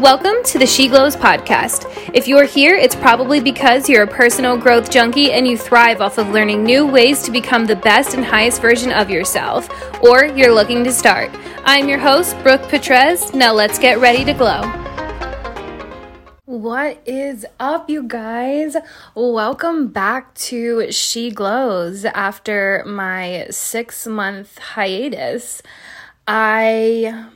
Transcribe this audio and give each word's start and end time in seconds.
Welcome 0.00 0.42
to 0.46 0.58
the 0.58 0.66
She 0.66 0.88
Glows 0.88 1.14
podcast. 1.14 2.10
If 2.12 2.26
you're 2.26 2.44
here, 2.44 2.74
it's 2.74 2.96
probably 2.96 3.38
because 3.40 3.88
you're 3.88 4.02
a 4.02 4.08
personal 4.08 4.56
growth 4.56 4.90
junkie 4.90 5.30
and 5.30 5.46
you 5.46 5.56
thrive 5.56 6.00
off 6.00 6.18
of 6.18 6.30
learning 6.30 6.64
new 6.64 6.84
ways 6.84 7.22
to 7.22 7.30
become 7.30 7.64
the 7.64 7.76
best 7.76 8.12
and 8.12 8.24
highest 8.24 8.60
version 8.60 8.90
of 8.90 9.08
yourself, 9.08 9.68
or 10.02 10.24
you're 10.24 10.52
looking 10.52 10.82
to 10.82 10.92
start. 10.92 11.30
I'm 11.64 11.88
your 11.88 12.00
host, 12.00 12.36
Brooke 12.42 12.62
Petrez. 12.62 13.32
Now 13.34 13.52
let's 13.52 13.78
get 13.78 14.00
ready 14.00 14.24
to 14.24 14.34
glow. 14.34 14.62
What 16.44 17.00
is 17.06 17.46
up, 17.60 17.88
you 17.88 18.02
guys? 18.02 18.76
Welcome 19.14 19.88
back 19.88 20.34
to 20.34 20.90
She 20.90 21.30
Glows 21.30 22.04
after 22.04 22.82
my 22.84 23.46
six 23.50 24.08
month 24.08 24.58
hiatus. 24.58 25.62
I 26.26 27.26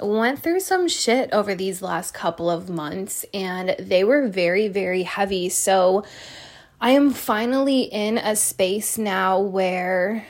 went 0.00 0.42
through 0.42 0.60
some 0.60 0.88
shit 0.88 1.32
over 1.32 1.54
these 1.54 1.82
last 1.82 2.14
couple 2.14 2.50
of 2.50 2.68
months 2.68 3.24
and 3.34 3.74
they 3.78 4.04
were 4.04 4.28
very, 4.28 4.68
very 4.68 5.02
heavy. 5.02 5.48
So 5.48 6.04
I 6.80 6.90
am 6.90 7.10
finally 7.10 7.82
in 7.82 8.18
a 8.18 8.36
space 8.36 8.96
now 8.98 9.40
where 9.40 10.26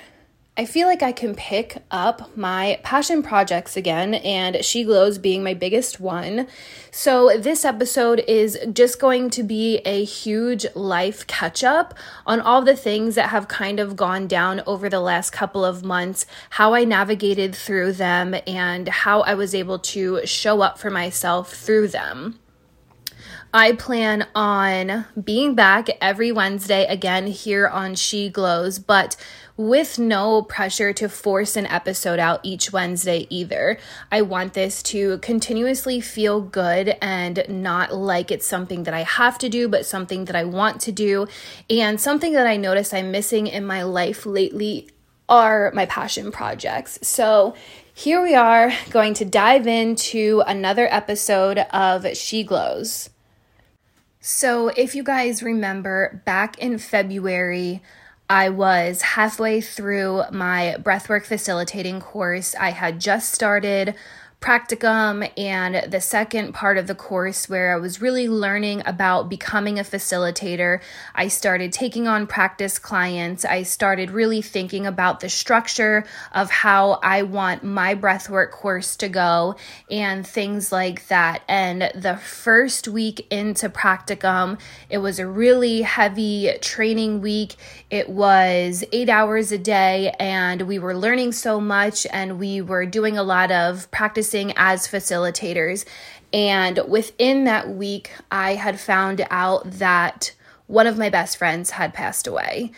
I 0.60 0.64
feel 0.64 0.88
like 0.88 1.04
I 1.04 1.12
can 1.12 1.36
pick 1.36 1.84
up 1.88 2.36
my 2.36 2.80
passion 2.82 3.22
projects 3.22 3.76
again, 3.76 4.14
and 4.14 4.64
She 4.64 4.82
Glows 4.82 5.16
being 5.16 5.44
my 5.44 5.54
biggest 5.54 6.00
one. 6.00 6.48
So, 6.90 7.30
this 7.38 7.64
episode 7.64 8.24
is 8.26 8.58
just 8.72 8.98
going 8.98 9.30
to 9.30 9.44
be 9.44 9.78
a 9.84 10.02
huge 10.02 10.66
life 10.74 11.24
catch 11.28 11.62
up 11.62 11.94
on 12.26 12.40
all 12.40 12.62
the 12.62 12.74
things 12.74 13.14
that 13.14 13.28
have 13.28 13.46
kind 13.46 13.78
of 13.78 13.94
gone 13.94 14.26
down 14.26 14.60
over 14.66 14.88
the 14.88 14.98
last 14.98 15.30
couple 15.30 15.64
of 15.64 15.84
months, 15.84 16.26
how 16.50 16.74
I 16.74 16.82
navigated 16.82 17.54
through 17.54 17.92
them, 17.92 18.34
and 18.45 18.88
how 18.88 19.20
I 19.20 19.34
was 19.34 19.54
able 19.54 19.78
to 19.78 20.26
show 20.26 20.60
up 20.60 20.76
for 20.76 20.90
myself 20.90 21.52
through 21.52 21.86
them. 21.86 22.40
I 23.54 23.72
plan 23.72 24.26
on 24.34 25.06
being 25.22 25.54
back 25.54 25.88
every 26.02 26.32
Wednesday 26.32 26.84
again 26.84 27.28
here 27.28 27.66
on 27.66 27.95
She 27.95 28.28
Glows, 28.28 28.78
but 28.78 29.16
with 29.59 29.98
no 29.98 30.40
pressure 30.40 30.92
to 30.92 31.09
force 31.09 31.56
an 31.56 31.66
episode 31.66 32.20
out 32.20 32.40
each 32.45 32.73
Wednesday 32.73 33.26
either. 33.28 33.76
I 34.10 34.23
want 34.23 34.54
this 34.54 34.82
to 34.84 35.18
continuously 35.18 36.00
feel 36.00 36.40
good 36.40 36.96
and 37.02 37.45
not 37.48 37.92
like 37.92 38.30
it's 38.30 38.46
something 38.46 38.84
that 38.84 38.95
I 38.95 39.02
have 39.02 39.37
to 39.38 39.48
do, 39.48 39.68
but 39.68 39.84
something 39.84 40.26
that 40.26 40.37
I 40.37 40.45
want 40.45 40.80
to 40.82 40.92
do. 40.92 41.26
And 41.68 42.00
something 42.00 42.32
that 42.34 42.46
I 42.46 42.56
notice 42.56 42.95
I'm 42.95 43.10
missing 43.10 43.48
in 43.48 43.66
my 43.66 43.82
life 43.82 44.24
lately 44.24 44.88
are 45.28 45.72
my 45.74 45.87
passion 45.87 46.30
projects. 46.30 47.00
So, 47.02 47.54
here 47.93 48.22
we 48.22 48.37
are 48.37 48.72
going 48.90 49.12
to 49.15 49.24
dive 49.24 49.66
into 49.66 50.40
another 50.46 50.87
episode 50.88 51.59
of 51.72 52.06
She 52.16 52.45
Glows. 52.45 53.10
So, 54.20 54.68
if 54.68 54.95
you 54.95 55.02
guys 55.02 55.43
remember, 55.43 56.22
back 56.24 56.59
in 56.59 56.78
February, 56.78 57.82
I 58.30 58.51
was 58.51 59.01
halfway 59.01 59.62
through 59.62 60.24
my 60.30 60.76
breathwork 60.80 61.24
facilitating 61.24 62.01
course. 62.01 62.54
I 62.54 62.71
had 62.71 63.01
just 63.01 63.32
started 63.32 63.95
practicum 64.41 65.28
and 65.36 65.91
the 65.91 66.00
second 66.00 66.53
part 66.53 66.78
of 66.78 66.86
the 66.86 66.94
course 66.94 67.48
where 67.48 67.75
I 67.75 67.76
was 67.76 68.00
really 68.00 68.28
learning 68.28 68.82
about 68.86 69.28
becoming 69.28 69.81
a 69.81 69.82
facilitator. 69.82 70.81
I 71.12 71.26
started 71.26 71.72
taking 71.72 72.06
on 72.06 72.28
practice 72.28 72.78
clients. 72.78 73.44
I 73.44 73.64
started 73.64 74.12
really 74.12 74.41
thinking 74.41 74.86
about 74.86 75.19
the 75.19 75.28
structure 75.28 76.04
of 76.31 76.50
how 76.50 77.00
I 77.03 77.22
want 77.22 77.64
my 77.64 77.97
breathwork 77.97 78.53
course 78.53 78.94
to 78.98 79.09
go 79.09 79.56
and 79.91 80.25
things 80.25 80.70
like 80.70 81.09
that. 81.09 81.42
And 81.48 81.91
the 81.97 82.16
first 82.16 82.86
week 82.86 83.26
into 83.32 83.69
practicum, 83.69 84.60
it 84.88 84.98
was 84.98 85.19
a 85.19 85.26
really 85.26 85.82
heavy 85.82 86.53
training 86.60 87.22
week. 87.22 87.56
It 87.91 88.09
was 88.09 88.84
eight 88.93 89.09
hours 89.09 89.50
a 89.50 89.59
day, 89.59 90.15
and 90.21 90.62
we 90.62 90.78
were 90.78 90.97
learning 90.97 91.32
so 91.32 91.60
much 91.60 92.06
and 92.12 92.38
we 92.38 92.60
were 92.60 92.87
doing 92.87 93.19
a 93.19 93.22
lot 93.25 93.50
of 93.50 93.91
practice 93.91 94.28
practicing 94.28 94.53
as 94.56 94.87
facilitators. 94.87 95.84
And 96.33 96.81
within 96.89 97.44
that 97.44 97.71
week, 97.71 98.11
I 98.31 98.55
had 98.55 98.78
found 98.78 99.27
out 99.31 99.71
that 99.78 100.34
one 100.66 100.87
of 100.87 100.99
my 100.99 101.09
best 101.09 101.39
friends 101.39 101.71
had 101.71 101.94
passed 101.94 102.27
away. 102.27 102.72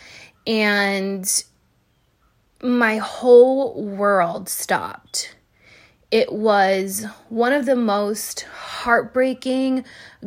And 0.47 1.43
my 2.61 2.97
whole 2.97 3.83
world 3.83 4.47
stopped. 4.47 5.35
It 6.09 6.31
was 6.31 7.05
one 7.29 7.53
of 7.53 7.65
the 7.65 7.75
most 7.75 8.41
heartbreaking, 8.41 9.85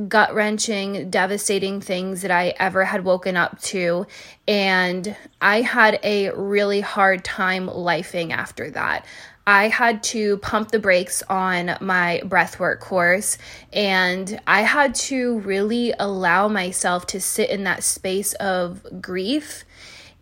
gut 0.09 0.35
wrenching, 0.35 1.11
devastating 1.11 1.81
things 1.81 2.23
that 2.23 2.31
I 2.31 2.55
ever 2.59 2.85
had 2.85 3.05
woken 3.05 3.37
up 3.37 3.61
to. 3.63 4.07
And 4.49 5.17
I 5.41 5.61
had 5.61 6.01
a 6.03 6.31
really 6.31 6.81
hard 6.81 7.25
time 7.25 7.69
lifing 7.69 8.31
after 8.31 8.71
that. 8.71 9.05
I 9.47 9.69
had 9.69 10.03
to 10.05 10.39
pump 10.39 10.71
the 10.71 10.79
brakes 10.79 11.23
on 11.29 11.77
my 11.81 12.23
breathwork 12.25 12.81
course 12.81 13.37
and 13.73 14.41
I 14.47 14.63
had 14.63 14.95
to 14.97 15.39
really 15.41 15.93
allow 15.99 16.49
myself 16.49 17.07
to 17.09 17.21
sit 17.21 17.51
in 17.51 17.65
that 17.65 17.85
space 17.85 18.33
of 18.35 19.03
grief. 19.03 19.65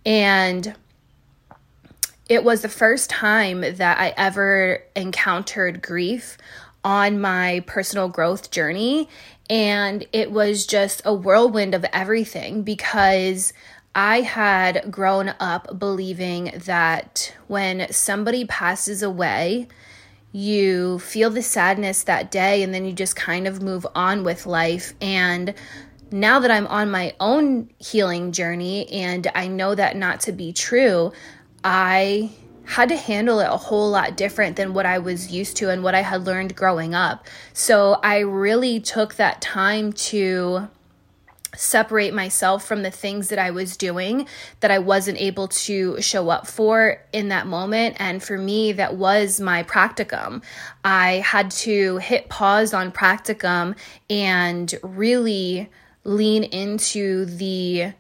And 0.05 0.75
it 2.29 2.43
was 2.43 2.63
the 2.63 2.69
first 2.69 3.11
time 3.11 3.61
that 3.61 3.99
I 3.99 4.13
ever 4.17 4.83
encountered 4.97 5.83
grief 5.83 6.37
on 6.85 7.21
my 7.21 7.63
personal 7.67 8.09
growth 8.09 8.51
journey. 8.51 9.09
And 9.49 10.05
it 10.13 10.33
was 10.33 10.67
just 10.67 11.03
a 11.05 11.15
whirlwind 11.15 11.75
of 11.75 11.85
everything 11.93 12.63
because 12.63 13.53
I 13.95 14.23
had 14.23 14.91
grown 14.91 15.35
up 15.39 15.79
believing 15.79 16.53
that 16.65 17.35
when 17.47 17.93
somebody 17.93 18.47
passes 18.47 19.03
away, 19.03 19.69
you 20.33 20.99
feel 20.99 21.29
the 21.29 21.43
sadness 21.43 22.05
that 22.05 22.31
day 22.31 22.63
and 22.63 22.73
then 22.73 22.87
you 22.87 22.93
just 22.93 23.15
kind 23.17 23.47
of 23.47 23.63
move 23.63 23.87
on 23.95 24.25
with 24.25 24.47
life. 24.47 24.95
And 25.03 25.53
now 26.11 26.41
that 26.41 26.51
I'm 26.51 26.67
on 26.69 26.91
my 26.91 27.15
own 27.21 27.69
healing 27.79 28.33
journey 28.33 28.91
and 28.91 29.31
I 29.35 29.47
know 29.49 29.75
that 29.75 29.97
not 29.97 30.21
to 30.23 30.33
be 30.33 30.55
true, 30.55 31.13
I 31.63 32.31
had 32.65 32.89
to 32.89 32.97
handle 32.97 33.41
it 33.41 33.49
a 33.49 33.57
whole 33.57 33.91
lot 33.91 34.17
different 34.17 34.57
than 34.57 34.73
what 34.73 34.87
I 34.87 34.99
was 34.99 35.31
used 35.31 35.57
to 35.59 35.69
and 35.69 35.83
what 35.83 35.95
I 35.95 36.01
had 36.01 36.25
learned 36.25 36.57
growing 36.57 36.95
up. 36.95 37.27
So 37.53 38.01
I 38.03 38.21
really 38.21 38.81
took 38.81 39.17
that 39.17 39.43
time 39.43 39.93
to 39.93 40.69
separate 41.55 42.15
myself 42.15 42.65
from 42.65 42.83
the 42.83 42.91
things 42.91 43.29
that 43.29 43.39
I 43.39 43.51
was 43.51 43.77
doing 43.77 44.27
that 44.61 44.71
I 44.71 44.79
wasn't 44.79 45.21
able 45.21 45.49
to 45.49 46.01
show 46.01 46.31
up 46.31 46.47
for 46.47 47.03
in 47.13 47.29
that 47.29 47.47
moment. 47.47 47.97
And 47.99 48.23
for 48.23 48.39
me, 48.39 48.73
that 48.73 48.97
was 48.97 49.41
my 49.41 49.63
practicum. 49.63 50.43
I 50.85 51.17
had 51.17 51.51
to 51.53 51.99
hit 51.99 52.29
pause 52.29 52.73
on 52.73 52.93
practicum 52.93 53.77
and 54.09 54.75
really 54.83 55.71
lean 56.05 56.45
into 56.45 57.27
the 57.27 57.93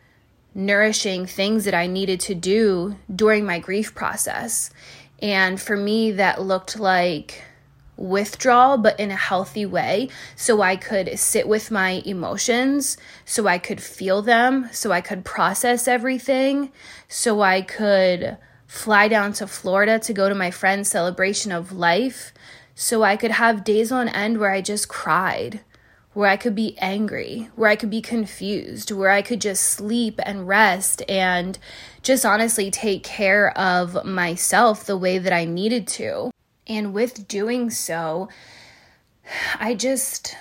nourishing 0.54 1.26
things 1.26 1.64
that 1.64 1.74
I 1.74 1.86
needed 1.86 2.20
to 2.20 2.34
do 2.34 2.96
during 3.14 3.44
my 3.44 3.58
grief 3.58 3.94
process. 3.94 4.70
And 5.20 5.60
for 5.60 5.76
me, 5.76 6.12
that 6.12 6.42
looked 6.42 6.78
like 6.78 7.42
withdrawal, 7.96 8.78
but 8.78 8.98
in 8.98 9.10
a 9.10 9.16
healthy 9.16 9.66
way. 9.66 10.08
So 10.34 10.62
I 10.62 10.76
could 10.76 11.18
sit 11.18 11.46
with 11.46 11.70
my 11.70 12.02
emotions, 12.04 12.96
so 13.24 13.46
I 13.46 13.58
could 13.58 13.80
feel 13.80 14.22
them, 14.22 14.68
so 14.72 14.92
I 14.92 15.00
could 15.00 15.24
process 15.24 15.86
everything, 15.86 16.72
so 17.08 17.42
I 17.42 17.62
could 17.62 18.38
fly 18.66 19.08
down 19.08 19.32
to 19.34 19.46
Florida 19.46 19.98
to 19.98 20.12
go 20.12 20.28
to 20.28 20.34
my 20.34 20.50
friend's 20.50 20.88
celebration 20.88 21.52
of 21.52 21.72
life, 21.72 22.32
so 22.74 23.02
I 23.02 23.16
could 23.16 23.32
have 23.32 23.64
days 23.64 23.92
on 23.92 24.08
end 24.08 24.38
where 24.38 24.50
I 24.50 24.62
just 24.62 24.88
cried. 24.88 25.60
Where 26.14 26.28
I 26.28 26.36
could 26.36 26.54
be 26.54 26.76
angry, 26.76 27.48
where 27.56 27.70
I 27.70 27.76
could 27.76 27.88
be 27.88 28.02
confused, 28.02 28.90
where 28.90 29.08
I 29.08 29.22
could 29.22 29.40
just 29.40 29.62
sleep 29.62 30.20
and 30.26 30.46
rest 30.46 31.02
and 31.08 31.58
just 32.02 32.26
honestly 32.26 32.70
take 32.70 33.02
care 33.02 33.56
of 33.56 34.04
myself 34.04 34.84
the 34.84 34.98
way 34.98 35.16
that 35.16 35.32
I 35.32 35.46
needed 35.46 35.86
to. 35.88 36.30
And 36.66 36.94
with 36.94 37.26
doing 37.28 37.70
so, 37.70 38.28
I 39.58 39.74
just 39.74 40.36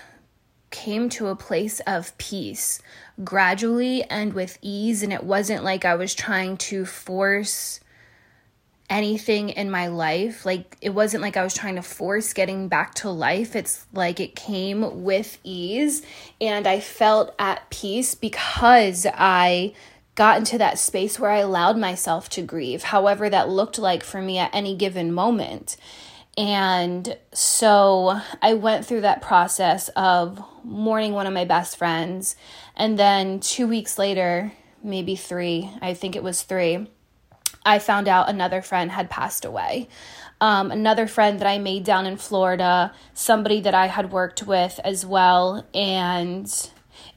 came 0.70 1.10
to 1.10 1.28
a 1.28 1.36
place 1.36 1.82
of 1.82 2.18
peace 2.18 2.82
gradually 3.24 4.04
and 4.04 4.34
with 4.34 4.58
ease. 4.62 5.04
And 5.04 5.12
it 5.12 5.24
wasn't 5.24 5.64
like 5.64 5.86
I 5.86 5.96
was 5.96 6.16
trying 6.16 6.58
to 6.58 6.86
force 6.86 7.80
anything 8.90 9.50
in 9.50 9.72
my 9.72 9.88
life. 9.88 10.46
Like, 10.46 10.78
it 10.82 10.90
wasn't 10.90 11.24
like 11.24 11.38
I 11.38 11.44
was 11.44 11.54
trying 11.54 11.76
to 11.76 11.82
force 11.82 12.34
getting 12.34 12.68
back 12.68 12.94
to 12.96 13.10
life. 13.10 13.56
It's 13.56 13.86
like 13.94 14.20
it 14.20 14.36
came 14.36 15.04
with 15.04 15.38
ease. 15.44 16.02
And 16.40 16.68
I 16.68 16.80
felt 16.80 17.34
at 17.40 17.70
peace 17.70 18.16
because 18.16 19.08
I 19.14 19.74
got 20.16 20.40
into 20.40 20.58
that 20.58 20.78
space 20.78 21.20
where 21.20 21.32
I 21.32 21.38
allowed 21.38 21.78
myself 21.78 22.30
to 22.30 22.42
grieve, 22.42 22.84
however 22.84 23.30
that 23.30 23.50
looked 23.50 23.80
like 23.80 24.04
for 24.04 24.22
me 24.22 24.38
at 24.38 24.54
any 24.54 24.76
given 24.76 25.14
moment. 25.14 25.78
And 26.38 27.18
so 27.34 28.20
I 28.42 28.54
went 28.54 28.86
through 28.86 29.02
that 29.02 29.22
process 29.22 29.90
of 29.90 30.42
mourning 30.64 31.14
one 31.14 31.28
of 31.28 31.34
my 31.34 31.46
best 31.46 31.78
friends. 31.78 32.36
And 32.76 32.98
then 32.98 33.40
two 33.40 33.68
weeks 33.68 33.98
later, 33.98 34.54
maybe 34.84 35.16
three, 35.16 35.70
I 35.82 35.94
think 35.94 36.16
it 36.16 36.24
was 36.24 36.44
three, 36.44 36.88
I 37.66 37.80
found 37.80 38.08
out 38.08 38.30
another 38.30 38.62
friend 38.62 38.92
had 38.92 39.10
passed 39.10 39.46
away. 39.46 39.88
Um, 40.40 40.72
another 40.72 41.06
friend 41.06 41.40
that 41.40 41.48
I 41.48 41.60
made 41.60 41.84
down 41.84 42.08
in 42.08 42.18
Florida, 42.18 42.94
somebody 43.14 43.62
that 43.62 43.76
I 43.76 43.88
had 43.88 44.12
worked 44.12 44.44
with 44.44 44.80
as 44.84 45.06
well. 45.06 45.68
And 45.74 46.52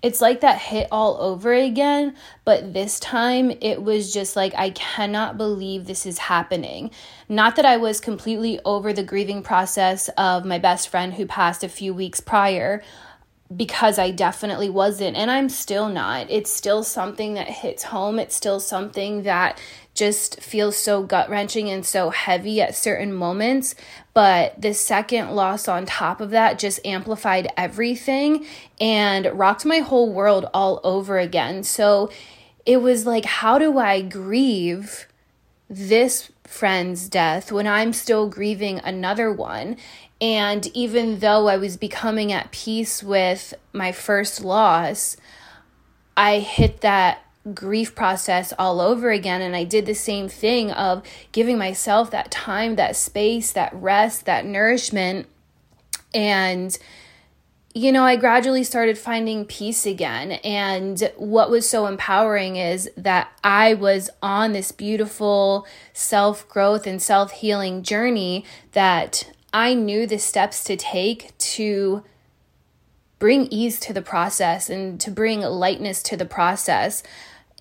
it's 0.05 0.21
like 0.21 0.43
that 0.43 0.59
hit 0.59 0.87
all 0.93 1.17
over 1.19 1.55
again, 1.55 2.15
but 2.45 2.75
this 2.75 3.01
time 3.01 3.51
it 3.63 3.83
was 3.83 4.13
just 4.13 4.37
like, 4.37 4.55
I 4.55 4.69
cannot 4.69 5.39
believe 5.39 5.87
this 5.87 6.05
is 6.05 6.19
happening. 6.19 6.91
Not 7.27 7.57
that 7.57 7.65
I 7.65 7.79
was 7.79 8.01
completely 8.01 8.61
over 8.67 8.93
the 8.93 9.03
grieving 9.03 9.43
process 9.43 10.11
of 10.19 10.45
my 10.45 10.59
best 10.59 10.91
friend 10.91 11.15
who 11.15 11.25
passed 11.25 11.65
a 11.65 11.71
few 11.71 11.95
weeks 11.95 12.21
prior, 12.21 12.83
because 13.57 13.99
I 13.99 14.11
definitely 14.11 14.69
wasn't, 14.69 15.17
and 15.17 15.31
I'm 15.31 15.49
still 15.49 15.89
not. 15.89 16.31
It's 16.31 16.53
still 16.53 16.83
something 16.83 17.35
that 17.35 17.49
hits 17.49 17.85
home. 17.85 18.19
It's 18.19 18.35
still 18.35 18.61
something 18.61 19.23
that 19.25 19.61
just 19.95 20.41
feels 20.41 20.77
so 20.77 21.03
gut 21.03 21.31
wrenching 21.31 21.71
and 21.71 21.87
so 21.87 22.11
heavy 22.11 22.61
at 22.61 22.75
certain 22.75 23.13
moments. 23.13 23.75
But 24.13 24.61
the 24.61 24.75
second 24.75 25.31
loss 25.31 25.69
on 25.69 25.87
top 25.87 26.21
of 26.21 26.31
that 26.31 26.59
just 26.59 26.85
amplified 26.85 27.49
everything 27.57 28.47
and 28.81 29.27
rocked 29.33 29.65
my 29.65 29.79
whole 29.79 30.13
world 30.13 30.47
all 30.53 30.81
over 30.83 31.19
again. 31.19 31.63
So 31.63 32.11
it 32.67 32.79
was 32.79 33.07
like, 33.07 33.25
how 33.25 33.59
do 33.59 33.79
I 33.79 34.03
grieve 34.03 35.07
this 35.69 36.31
friend's 36.45 37.09
death 37.09 37.51
when 37.51 37.67
I'm 37.67 37.93
still 37.93 38.29
grieving 38.29 38.79
another 38.81 39.33
one? 39.33 39.77
And 40.21 40.67
even 40.75 41.19
though 41.19 41.49
I 41.49 41.57
was 41.57 41.77
becoming 41.77 42.33
at 42.33 42.53
peace 42.53 43.03
with 43.03 43.55
my 43.73 43.93
first 43.93 44.43
loss, 44.43 45.17
I 46.17 46.39
hit 46.39 46.81
that 46.81 47.25
grief 47.53 47.95
process 47.95 48.55
all 48.59 48.81
over 48.81 49.11
again 49.11 49.43
and 49.43 49.55
I 49.55 49.65
did 49.65 49.85
the 49.85 49.95
same 49.95 50.29
thing 50.29 50.71
of 50.71 51.03
giving 51.33 51.59
myself 51.59 52.11
that 52.11 52.31
time, 52.31 52.77
that 52.77 52.97
space, 52.97 53.53
that 53.53 53.75
rest, 53.75 54.25
that 54.25 54.47
nourishment 54.47 55.27
and 56.15 56.79
you 57.77 57.91
know, 57.91 58.05
I 58.05 58.15
gradually 58.15 58.63
started 58.63 58.97
finding 58.97 59.45
peace 59.45 59.85
again. 59.85 60.33
And 60.45 61.11
what 61.17 61.51
was 61.51 61.69
so 61.69 61.87
empowering 61.87 62.55
is 62.55 62.89
that 62.97 63.33
I 63.43 63.75
was 63.75 64.11
on 64.23 64.53
this 64.53 64.71
beautiful 64.71 65.67
self 65.93 66.49
growth 66.49 66.87
and 66.87 67.03
self 67.03 67.33
healing 67.33 67.83
journey 67.83 68.45
that 68.73 69.29
I 69.55 69.75
knew 69.75 70.05
the 70.05 70.19
steps 70.19 70.65
to 70.65 70.77
take 70.77 71.39
to 71.39 72.03
bring 73.21 73.47
ease 73.47 73.79
to 73.81 73.93
the 73.93 74.03
process 74.03 74.69
and 74.69 75.01
to 75.01 75.13
bring 75.13 75.43
lightness 75.43 76.03
to 76.03 76.17
the 76.17 76.27
process. 76.27 77.05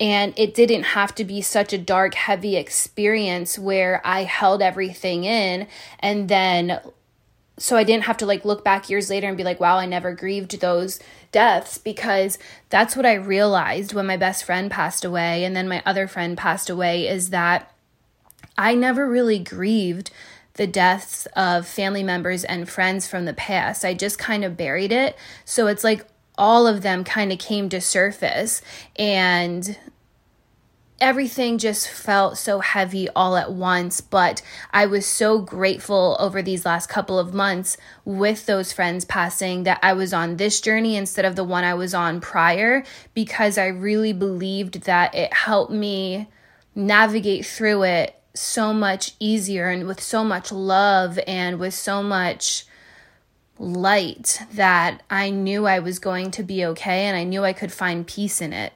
And 0.01 0.33
it 0.35 0.55
didn't 0.55 0.83
have 0.83 1.13
to 1.15 1.23
be 1.23 1.41
such 1.41 1.71
a 1.71 1.77
dark, 1.77 2.15
heavy 2.15 2.57
experience 2.57 3.59
where 3.59 4.01
I 4.03 4.23
held 4.23 4.63
everything 4.63 5.23
in 5.23 5.67
and 5.99 6.27
then 6.27 6.81
so 7.59 7.77
I 7.77 7.83
didn't 7.83 8.05
have 8.05 8.17
to 8.17 8.25
like 8.25 8.43
look 8.43 8.63
back 8.63 8.89
years 8.89 9.11
later 9.11 9.27
and 9.27 9.37
be 9.37 9.43
like, 9.43 9.59
wow, 9.59 9.77
I 9.77 9.85
never 9.85 10.15
grieved 10.15 10.59
those 10.59 10.99
deaths 11.31 11.77
because 11.77 12.39
that's 12.69 12.95
what 12.95 13.05
I 13.05 13.13
realized 13.13 13.93
when 13.93 14.07
my 14.07 14.17
best 14.17 14.43
friend 14.43 14.71
passed 14.71 15.05
away 15.05 15.43
and 15.43 15.55
then 15.55 15.69
my 15.69 15.83
other 15.85 16.07
friend 16.07 16.35
passed 16.35 16.71
away 16.71 17.07
is 17.07 17.29
that 17.29 17.71
I 18.57 18.73
never 18.73 19.07
really 19.07 19.37
grieved 19.37 20.09
the 20.55 20.67
deaths 20.67 21.27
of 21.35 21.67
family 21.67 22.03
members 22.03 22.43
and 22.43 22.69
friends 22.69 23.07
from 23.07 23.25
the 23.25 23.33
past. 23.33 23.83
I 23.83 23.93
just 23.93 24.19
kind 24.19 24.43
of 24.43 24.57
buried 24.57 24.91
it. 24.91 25.17
So 25.45 25.67
it's 25.67 25.83
like 25.83 26.05
all 26.37 26.67
of 26.67 26.81
them 26.81 27.03
kind 27.03 27.31
of 27.31 27.39
came 27.39 27.69
to 27.69 27.81
surface 27.81 28.61
and 28.95 29.77
everything 30.99 31.57
just 31.57 31.89
felt 31.89 32.37
so 32.37 32.59
heavy 32.59 33.09
all 33.09 33.35
at 33.35 33.51
once. 33.51 33.99
But 33.99 34.41
I 34.71 34.85
was 34.85 35.05
so 35.05 35.39
grateful 35.39 36.15
over 36.19 36.41
these 36.41 36.65
last 36.65 36.87
couple 36.87 37.19
of 37.19 37.33
months 37.33 37.75
with 38.05 38.45
those 38.45 38.71
friends 38.71 39.05
passing 39.05 39.63
that 39.63 39.79
I 39.81 39.93
was 39.93 40.13
on 40.13 40.37
this 40.37 40.61
journey 40.61 40.95
instead 40.95 41.25
of 41.25 41.35
the 41.35 41.43
one 41.43 41.63
I 41.63 41.73
was 41.73 41.93
on 41.93 42.21
prior 42.21 42.83
because 43.13 43.57
I 43.57 43.67
really 43.67 44.13
believed 44.13 44.83
that 44.83 45.13
it 45.15 45.33
helped 45.33 45.71
me 45.71 46.27
navigate 46.75 47.45
through 47.45 47.83
it 47.83 48.22
so 48.33 48.73
much 48.73 49.13
easier 49.19 49.69
and 49.69 49.87
with 49.87 50.01
so 50.01 50.23
much 50.23 50.51
love 50.51 51.19
and 51.27 51.59
with 51.59 51.73
so 51.73 52.01
much 52.01 52.65
light 53.59 54.41
that 54.51 55.03
I 55.09 55.29
knew 55.29 55.67
I 55.67 55.79
was 55.79 55.99
going 55.99 56.31
to 56.31 56.43
be 56.43 56.65
okay 56.65 57.05
and 57.05 57.15
I 57.15 57.23
knew 57.23 57.43
I 57.43 57.53
could 57.53 57.71
find 57.71 58.07
peace 58.07 58.41
in 58.41 58.53
it. 58.53 58.73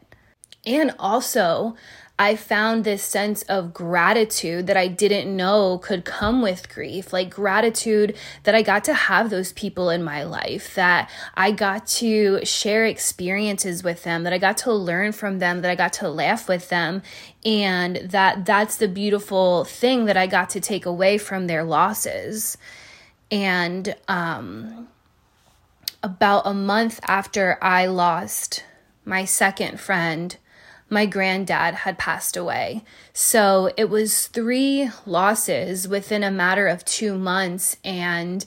And 0.65 0.94
also, 1.00 1.75
I 2.19 2.36
found 2.36 2.84
this 2.84 3.04
sense 3.04 3.44
of 3.44 3.75
gratitude 3.75 4.66
that 4.66 4.78
I 4.78 4.88
didn't 4.88 5.36
know 5.36 5.78
could 5.78 6.04
come 6.04 6.42
with 6.42 6.74
grief. 6.74 7.14
Like 7.14 7.30
gratitude 7.30 8.16
that 8.44 8.56
I 8.56 8.64
got 8.64 8.84
to 8.86 8.94
have 8.96 9.30
those 9.30 9.52
people 9.52 9.92
in 9.92 10.04
my 10.04 10.24
life, 10.24 10.74
that 10.74 11.12
I 11.36 11.52
got 11.52 11.86
to 11.88 12.44
share 12.44 12.86
experiences 12.86 13.84
with 13.84 14.04
them, 14.04 14.24
that 14.24 14.34
I 14.34 14.40
got 14.40 14.58
to 14.58 14.74
learn 14.74 15.12
from 15.12 15.38
them, 15.38 15.62
that 15.62 15.69
I 15.69 15.75
got 15.75 15.94
to 15.94 16.10
laugh 16.10 16.50
with 16.50 16.69
them. 16.69 17.04
And 17.46 17.98
that 17.98 18.46
that's 18.46 18.78
the 18.78 18.88
beautiful 18.88 19.64
thing 19.64 20.06
that 20.06 20.18
I 20.18 20.25
got 20.25 20.50
to 20.52 20.60
take 20.60 20.88
away 20.88 21.19
from 21.19 21.46
their 21.46 21.64
losses. 21.64 22.58
And 23.30 23.96
um, 24.08 24.88
about 26.02 26.48
a 26.48 26.54
month 26.54 27.00
after 27.04 27.60
I 27.62 27.86
lost 27.86 28.64
my 29.06 29.24
second 29.24 29.80
friend, 29.80 30.36
my 30.89 31.06
granddad 31.06 31.75
had 31.75 31.98
passed 31.98 32.38
away. 32.38 32.84
So 33.13 33.72
it 33.78 33.89
was 33.89 34.28
three 34.28 34.89
losses 35.06 35.88
within 35.88 36.24
a 36.24 36.31
matter 36.31 36.68
of 36.68 36.86
two 36.86 37.18
months. 37.18 37.78
And 37.84 38.45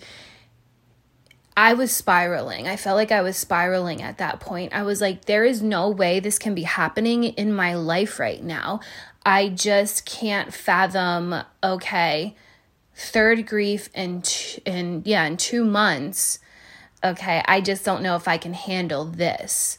I 1.57 1.75
was 1.75 1.91
spiraling. 1.91 2.67
I 2.67 2.77
felt 2.77 2.97
like 2.97 3.13
I 3.13 3.21
was 3.21 3.37
spiraling 3.37 4.01
at 4.01 4.19
that 4.19 4.41
point. 4.41 4.73
I 4.73 4.83
was 4.83 5.01
like, 5.01 5.27
there 5.27 5.45
is 5.45 5.61
no 5.61 5.91
way 5.91 6.19
this 6.19 6.39
can 6.39 6.55
be 6.55 6.63
happening 6.63 7.25
in 7.25 7.53
my 7.53 7.75
life 7.75 8.19
right 8.19 8.43
now. 8.43 8.81
I 9.27 9.51
just 9.51 10.07
can't 10.07 10.55
fathom, 10.55 11.35
okay, 11.63 12.35
third 12.95 13.47
grief 13.47 13.91
in, 13.95 14.23
t- 14.23 14.63
in 14.65 15.03
yeah, 15.05 15.25
in 15.25 15.37
two 15.37 15.67
months. 15.67 16.39
Okay, 17.05 17.43
I 17.47 17.61
just 17.61 17.85
don't 17.85 18.03
know 18.03 18.17
if 18.17 18.27
I 18.27 18.39
can 18.39 18.55
handle 18.55 19.05
this. 19.05 19.77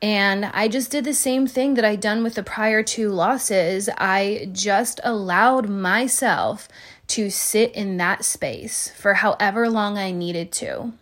And 0.00 0.44
I 0.44 0.68
just 0.68 0.92
did 0.92 1.04
the 1.04 1.14
same 1.14 1.46
thing 1.46 1.74
that 1.74 1.84
I'd 1.84 2.00
done 2.00 2.22
with 2.22 2.34
the 2.34 2.42
prior 2.42 2.82
two 2.82 3.08
losses. 3.08 3.88
I 3.98 4.48
just 4.52 5.00
allowed 5.02 5.68
myself 5.68 6.68
to 7.08 7.30
sit 7.30 7.72
in 7.74 7.96
that 7.96 8.24
space 8.24 8.92
for 8.96 9.14
however 9.14 9.68
long 9.68 9.98
I 9.98 10.12
needed 10.12 10.52
to. 10.52 10.92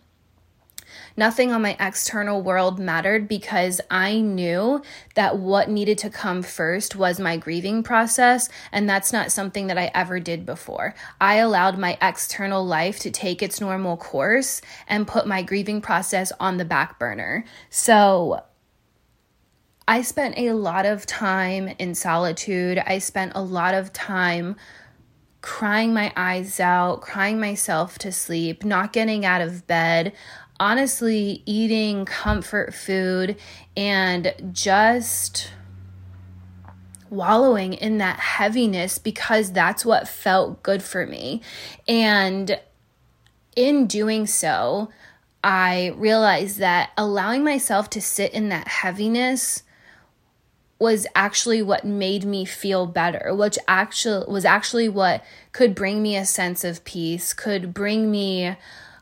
Nothing 1.15 1.51
on 1.51 1.63
my 1.63 1.75
external 1.79 2.43
world 2.43 2.79
mattered 2.79 3.27
because 3.27 3.81
I 3.89 4.19
knew 4.19 4.83
that 5.15 5.37
what 5.37 5.67
needed 5.67 5.97
to 5.99 6.11
come 6.11 6.43
first 6.43 6.95
was 6.95 7.19
my 7.19 7.37
grieving 7.37 7.81
process, 7.81 8.49
and 8.71 8.87
that's 8.87 9.11
not 9.11 9.31
something 9.31 9.65
that 9.67 9.79
I 9.79 9.91
ever 9.95 10.19
did 10.19 10.45
before. 10.45 10.93
I 11.19 11.35
allowed 11.35 11.79
my 11.79 11.97
external 12.03 12.63
life 12.63 12.99
to 12.99 13.09
take 13.09 13.41
its 13.41 13.59
normal 13.59 13.97
course 13.97 14.61
and 14.87 15.07
put 15.07 15.25
my 15.25 15.41
grieving 15.41 15.81
process 15.81 16.31
on 16.39 16.57
the 16.57 16.65
back 16.65 16.99
burner. 16.99 17.45
So, 17.71 18.43
I 19.87 20.01
spent 20.01 20.37
a 20.37 20.51
lot 20.51 20.85
of 20.85 21.05
time 21.05 21.69
in 21.79 21.95
solitude. 21.95 22.77
I 22.85 22.99
spent 22.99 23.31
a 23.35 23.41
lot 23.41 23.73
of 23.73 23.93
time 23.93 24.57
crying 25.41 25.93
my 25.93 26.11
eyes 26.17 26.59
out, 26.59 26.99
crying 26.99 27.39
myself 27.39 27.97
to 27.99 28.11
sleep, 28.11 28.65
not 28.65 28.91
getting 28.91 29.23
out 29.23 29.39
of 29.39 29.65
bed, 29.65 30.11
honestly 30.59 31.41
eating 31.45 32.03
comfort 32.03 32.73
food 32.73 33.37
and 33.77 34.33
just 34.51 35.51
wallowing 37.09 37.73
in 37.73 37.99
that 37.99 38.19
heaviness 38.19 38.97
because 38.97 39.53
that's 39.53 39.85
what 39.85 40.05
felt 40.05 40.61
good 40.63 40.83
for 40.83 41.05
me. 41.05 41.41
And 41.87 42.59
in 43.55 43.87
doing 43.87 44.27
so, 44.27 44.89
I 45.41 45.93
realized 45.95 46.57
that 46.59 46.89
allowing 46.97 47.45
myself 47.45 47.89
to 47.91 48.01
sit 48.01 48.33
in 48.33 48.49
that 48.49 48.67
heaviness 48.67 49.63
was 50.79 51.07
actually 51.15 51.61
what 51.61 51.83
made 51.83 52.23
me 52.23 52.45
feel 52.45 52.85
better 52.85 53.33
which 53.33 53.57
actually 53.67 54.25
was 54.31 54.45
actually 54.45 54.87
what 54.87 55.23
could 55.51 55.73
bring 55.73 56.01
me 56.01 56.15
a 56.15 56.25
sense 56.25 56.63
of 56.63 56.83
peace 56.83 57.33
could 57.33 57.73
bring 57.73 58.11
me 58.11 58.55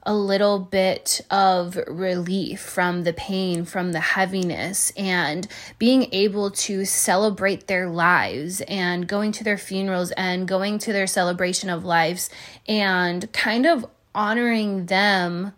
a 0.05 0.13
little 0.13 0.59
bit 0.59 1.19
of 1.31 1.79
relief 1.87 2.61
from 2.61 3.03
the 3.03 3.13
pain, 3.13 3.65
from 3.65 3.91
the 3.91 3.99
heaviness, 3.99 4.91
and 4.95 5.47
being 5.79 6.07
able 6.11 6.51
to 6.51 6.85
celebrate 6.85 7.65
their 7.65 7.89
lives 7.89 8.61
and 8.61 9.07
going 9.07 9.31
to 9.31 9.43
their 9.43 9.57
funerals 9.57 10.11
and 10.11 10.47
going 10.47 10.77
to 10.77 10.93
their 10.93 11.07
celebration 11.07 11.69
of 11.71 11.83
lives 11.83 12.29
and 12.67 13.31
kind 13.33 13.65
of 13.65 13.85
honoring 14.13 14.85
them 14.85 15.53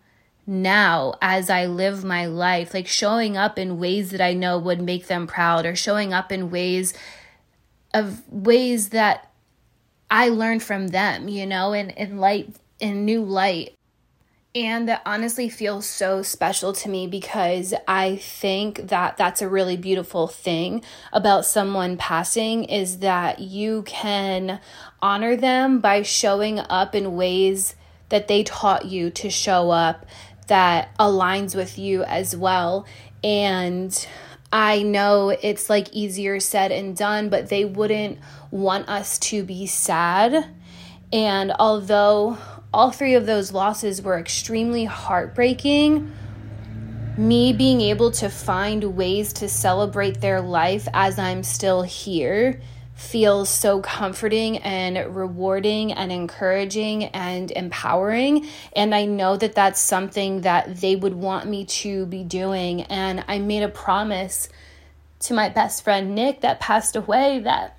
now 0.48 1.14
as 1.20 1.50
I 1.50 1.66
live 1.66 2.02
my 2.02 2.26
life, 2.26 2.72
like 2.72 2.88
showing 2.88 3.36
up 3.36 3.58
in 3.58 3.78
ways 3.78 4.10
that 4.10 4.20
I 4.22 4.32
know 4.32 4.58
would 4.58 4.80
make 4.80 5.06
them 5.06 5.26
proud 5.26 5.66
or 5.66 5.76
showing 5.76 6.12
up 6.14 6.32
in 6.32 6.50
ways 6.50 6.94
of 7.92 8.22
ways 8.32 8.88
that 8.88 9.30
I 10.10 10.30
learned 10.30 10.62
from 10.62 10.88
them, 10.88 11.28
you 11.28 11.46
know, 11.46 11.74
in, 11.74 11.90
in 11.90 12.18
light 12.18 12.56
in 12.80 13.04
new 13.04 13.22
light. 13.22 13.74
And 14.54 14.88
that 14.88 15.02
honestly 15.04 15.50
feels 15.50 15.86
so 15.86 16.22
special 16.22 16.72
to 16.72 16.88
me 16.88 17.06
because 17.06 17.74
I 17.86 18.16
think 18.16 18.88
that 18.88 19.18
that's 19.18 19.42
a 19.42 19.48
really 19.48 19.76
beautiful 19.76 20.26
thing 20.26 20.82
about 21.12 21.44
someone 21.44 21.98
passing 21.98 22.64
is 22.64 23.00
that 23.00 23.40
you 23.40 23.82
can 23.82 24.60
honor 25.02 25.36
them 25.36 25.80
by 25.80 26.02
showing 26.02 26.58
up 26.58 26.94
in 26.94 27.14
ways 27.14 27.74
that 28.08 28.26
they 28.26 28.42
taught 28.42 28.86
you 28.86 29.10
to 29.10 29.28
show 29.28 29.70
up 29.70 30.06
that 30.48 30.96
aligns 30.98 31.54
with 31.54 31.78
you 31.78 32.02
as 32.04 32.36
well. 32.36 32.86
And 33.24 34.06
I 34.52 34.82
know 34.82 35.30
it's 35.30 35.70
like 35.70 35.92
easier 35.92 36.40
said 36.40 36.72
and 36.72 36.96
done, 36.96 37.28
but 37.28 37.48
they 37.48 37.64
wouldn't 37.64 38.18
want 38.50 38.88
us 38.88 39.18
to 39.18 39.42
be 39.42 39.66
sad. 39.66 40.46
And 41.12 41.52
although 41.58 42.38
all 42.72 42.90
three 42.90 43.14
of 43.14 43.26
those 43.26 43.52
losses 43.52 44.02
were 44.02 44.18
extremely 44.18 44.84
heartbreaking. 44.84 46.12
Me 47.16 47.52
being 47.52 47.80
able 47.80 48.10
to 48.12 48.28
find 48.28 48.96
ways 48.96 49.32
to 49.34 49.48
celebrate 49.48 50.20
their 50.20 50.40
life 50.40 50.86
as 50.92 51.18
I'm 51.18 51.42
still 51.42 51.82
here 51.82 52.60
feels 52.98 53.48
so 53.48 53.80
comforting 53.80 54.58
and 54.58 55.14
rewarding 55.14 55.92
and 55.92 56.10
encouraging 56.10 57.04
and 57.04 57.52
empowering. 57.52 58.48
And 58.74 58.92
I 58.92 59.04
know 59.04 59.36
that 59.36 59.54
that's 59.54 59.78
something 59.78 60.40
that 60.40 60.80
they 60.80 60.96
would 60.96 61.14
want 61.14 61.46
me 61.46 61.64
to 61.64 62.06
be 62.06 62.24
doing. 62.24 62.82
And 62.82 63.24
I 63.28 63.38
made 63.38 63.62
a 63.62 63.68
promise 63.68 64.48
to 65.20 65.32
my 65.32 65.48
best 65.48 65.84
friend 65.84 66.16
Nick 66.16 66.40
that 66.40 66.58
passed 66.58 66.96
away 66.96 67.38
that 67.38 67.78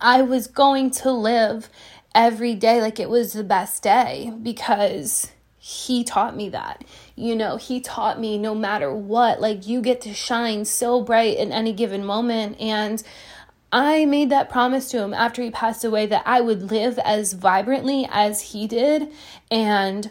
I 0.00 0.22
was 0.22 0.46
going 0.46 0.92
to 0.92 1.10
live 1.10 1.68
every 2.14 2.54
day 2.54 2.80
like 2.80 3.00
it 3.00 3.10
was 3.10 3.32
the 3.32 3.44
best 3.44 3.82
day 3.82 4.32
because 4.40 5.32
he 5.58 6.04
taught 6.04 6.36
me 6.36 6.48
that. 6.50 6.84
You 7.16 7.34
know, 7.34 7.56
he 7.56 7.80
taught 7.80 8.20
me 8.20 8.38
no 8.38 8.54
matter 8.54 8.94
what, 8.94 9.40
like 9.40 9.66
you 9.66 9.82
get 9.82 10.00
to 10.02 10.14
shine 10.14 10.64
so 10.64 11.02
bright 11.02 11.36
in 11.36 11.50
any 11.50 11.72
given 11.72 12.04
moment. 12.04 12.60
And 12.60 13.02
I 13.72 14.04
made 14.04 14.30
that 14.30 14.50
promise 14.50 14.90
to 14.90 14.98
him 14.98 15.14
after 15.14 15.42
he 15.42 15.50
passed 15.50 15.84
away 15.84 16.06
that 16.06 16.22
I 16.26 16.40
would 16.40 16.70
live 16.70 16.98
as 16.98 17.34
vibrantly 17.34 18.08
as 18.10 18.40
he 18.52 18.66
did. 18.66 19.08
And 19.50 20.10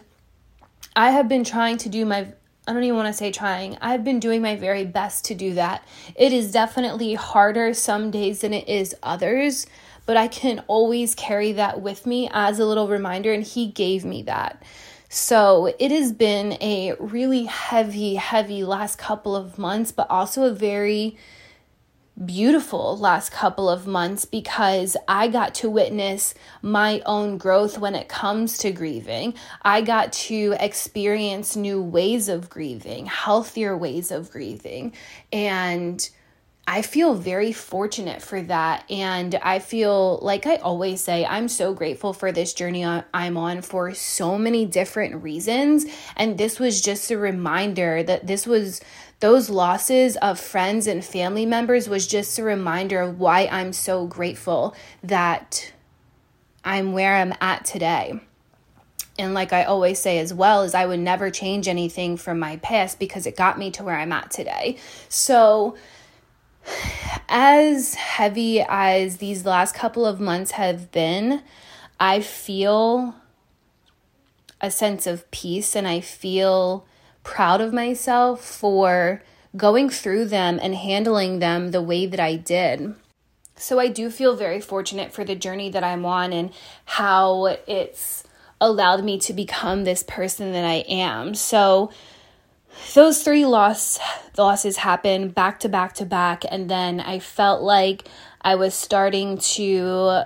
I 0.95 1.11
have 1.11 1.27
been 1.27 1.43
trying 1.43 1.77
to 1.79 1.89
do 1.89 2.05
my 2.05 2.33
I 2.67 2.73
don't 2.73 2.83
even 2.83 2.97
want 2.97 3.07
to 3.07 3.13
say 3.13 3.31
trying. 3.31 3.79
I've 3.81 4.03
been 4.03 4.19
doing 4.19 4.43
my 4.43 4.55
very 4.55 4.85
best 4.85 5.25
to 5.25 5.33
do 5.33 5.55
that. 5.55 5.83
It 6.15 6.31
is 6.31 6.51
definitely 6.51 7.15
harder 7.15 7.73
some 7.73 8.11
days 8.11 8.41
than 8.41 8.53
it 8.53 8.69
is 8.69 8.95
others, 9.01 9.65
but 10.05 10.17
I 10.17 10.27
can 10.27 10.63
always 10.67 11.15
carry 11.15 11.51
that 11.53 11.81
with 11.81 12.05
me 12.05 12.29
as 12.31 12.59
a 12.59 12.65
little 12.67 12.87
reminder, 12.87 13.33
and 13.33 13.43
He 13.43 13.65
gave 13.65 14.05
me 14.05 14.21
that. 14.23 14.61
So 15.09 15.73
it 15.79 15.89
has 15.89 16.11
been 16.11 16.59
a 16.61 16.93
really 16.99 17.45
heavy, 17.45 18.15
heavy 18.15 18.63
last 18.63 18.99
couple 18.99 19.35
of 19.35 19.57
months, 19.57 19.91
but 19.91 20.07
also 20.07 20.43
a 20.43 20.53
very 20.53 21.17
beautiful 22.25 22.97
last 22.97 23.31
couple 23.31 23.69
of 23.69 23.87
months 23.87 24.25
because 24.25 24.97
I 25.07 25.27
got 25.27 25.55
to 25.55 25.69
witness 25.69 26.33
my 26.61 27.01
own 27.05 27.37
growth 27.37 27.77
when 27.77 27.95
it 27.95 28.09
comes 28.09 28.57
to 28.59 28.71
grieving. 28.71 29.35
I 29.61 29.81
got 29.81 30.11
to 30.13 30.55
experience 30.59 31.55
new 31.55 31.81
ways 31.81 32.29
of 32.29 32.49
grieving, 32.49 33.05
healthier 33.05 33.77
ways 33.77 34.11
of 34.11 34.31
grieving. 34.31 34.93
And 35.31 36.09
I 36.67 36.83
feel 36.83 37.15
very 37.15 37.51
fortunate 37.51 38.21
for 38.21 38.43
that. 38.43 38.83
And 38.91 39.33
I 39.41 39.57
feel 39.57 40.19
like 40.21 40.45
I 40.45 40.57
always 40.57 41.01
say, 41.01 41.25
I'm 41.25 41.47
so 41.47 41.73
grateful 41.73 42.13
for 42.13 42.31
this 42.31 42.53
journey 42.53 42.85
I'm 42.85 43.37
on 43.37 43.63
for 43.63 43.95
so 43.95 44.37
many 44.37 44.67
different 44.67 45.23
reasons. 45.23 45.87
And 46.15 46.37
this 46.37 46.59
was 46.59 46.79
just 46.79 47.09
a 47.09 47.17
reminder 47.17 48.03
that 48.03 48.27
this 48.27 48.45
was 48.45 48.81
those 49.19 49.49
losses 49.49 50.15
of 50.17 50.39
friends 50.39 50.87
and 50.87 51.03
family 51.03 51.45
members 51.45 51.89
was 51.89 52.07
just 52.07 52.39
a 52.39 52.43
reminder 52.43 53.01
of 53.01 53.19
why 53.19 53.47
I'm 53.51 53.73
so 53.73 54.07
grateful 54.07 54.75
that 55.03 55.73
I'm 56.63 56.93
where 56.93 57.15
I'm 57.15 57.33
at 57.41 57.65
today. 57.65 58.21
And 59.17 59.33
like 59.33 59.51
I 59.51 59.65
always 59.65 59.99
say 59.99 60.19
as 60.19 60.33
well 60.33 60.63
is 60.63 60.73
I 60.73 60.85
would 60.85 61.01
never 61.01 61.29
change 61.29 61.67
anything 61.67 62.15
from 62.15 62.39
my 62.39 62.55
past 62.57 62.99
because 62.99 63.25
it 63.25 63.35
got 63.35 63.59
me 63.59 63.69
to 63.71 63.83
where 63.83 63.97
I'm 63.97 64.13
at 64.13 64.31
today. 64.31 64.77
So 65.09 65.75
as 67.27 67.95
heavy 67.95 68.61
as 68.61 69.17
these 69.17 69.45
last 69.45 69.75
couple 69.75 70.05
of 70.05 70.21
months 70.21 70.51
have 70.51 70.91
been, 70.91 71.43
I 71.99 72.21
feel 72.21 73.15
a 74.61 74.71
sense 74.71 75.05
of 75.05 75.29
peace 75.31 75.75
and 75.75 75.85
I 75.85 75.99
feel 75.99 76.85
proud 77.29 77.61
of 77.61 77.71
myself 77.71 78.43
for 78.43 79.21
going 79.55 79.87
through 79.87 80.25
them 80.25 80.59
and 80.59 80.73
handling 80.73 81.37
them 81.37 81.69
the 81.69 81.81
way 81.81 82.07
that 82.07 82.19
I 82.19 82.35
did. 82.35 82.95
So 83.55 83.77
I 83.79 83.87
do 83.87 84.09
feel 84.09 84.35
very 84.35 84.59
fortunate 84.59 85.13
for 85.13 85.23
the 85.23 85.35
journey 85.35 85.69
that 85.69 85.83
I'm 85.83 86.07
on 86.07 86.33
and 86.33 86.51
how 86.85 87.45
it's 87.67 88.23
allowed 88.59 89.03
me 89.03 89.19
to 89.19 89.33
become 89.33 89.83
this 89.83 90.01
person 90.01 90.53
that 90.53 90.65
I 90.65 90.83
am. 90.89 91.35
So 91.35 91.91
those 92.95 93.21
three 93.21 93.45
loss 93.45 93.99
losses 94.35 94.77
happened 94.77 95.35
back 95.35 95.59
to 95.59 95.69
back 95.69 95.93
to 95.95 96.05
back 96.05 96.43
and 96.49 96.67
then 96.67 96.99
I 96.99 97.19
felt 97.19 97.61
like 97.61 98.07
I 98.41 98.55
was 98.55 98.73
starting 98.73 99.37
to 99.37 100.23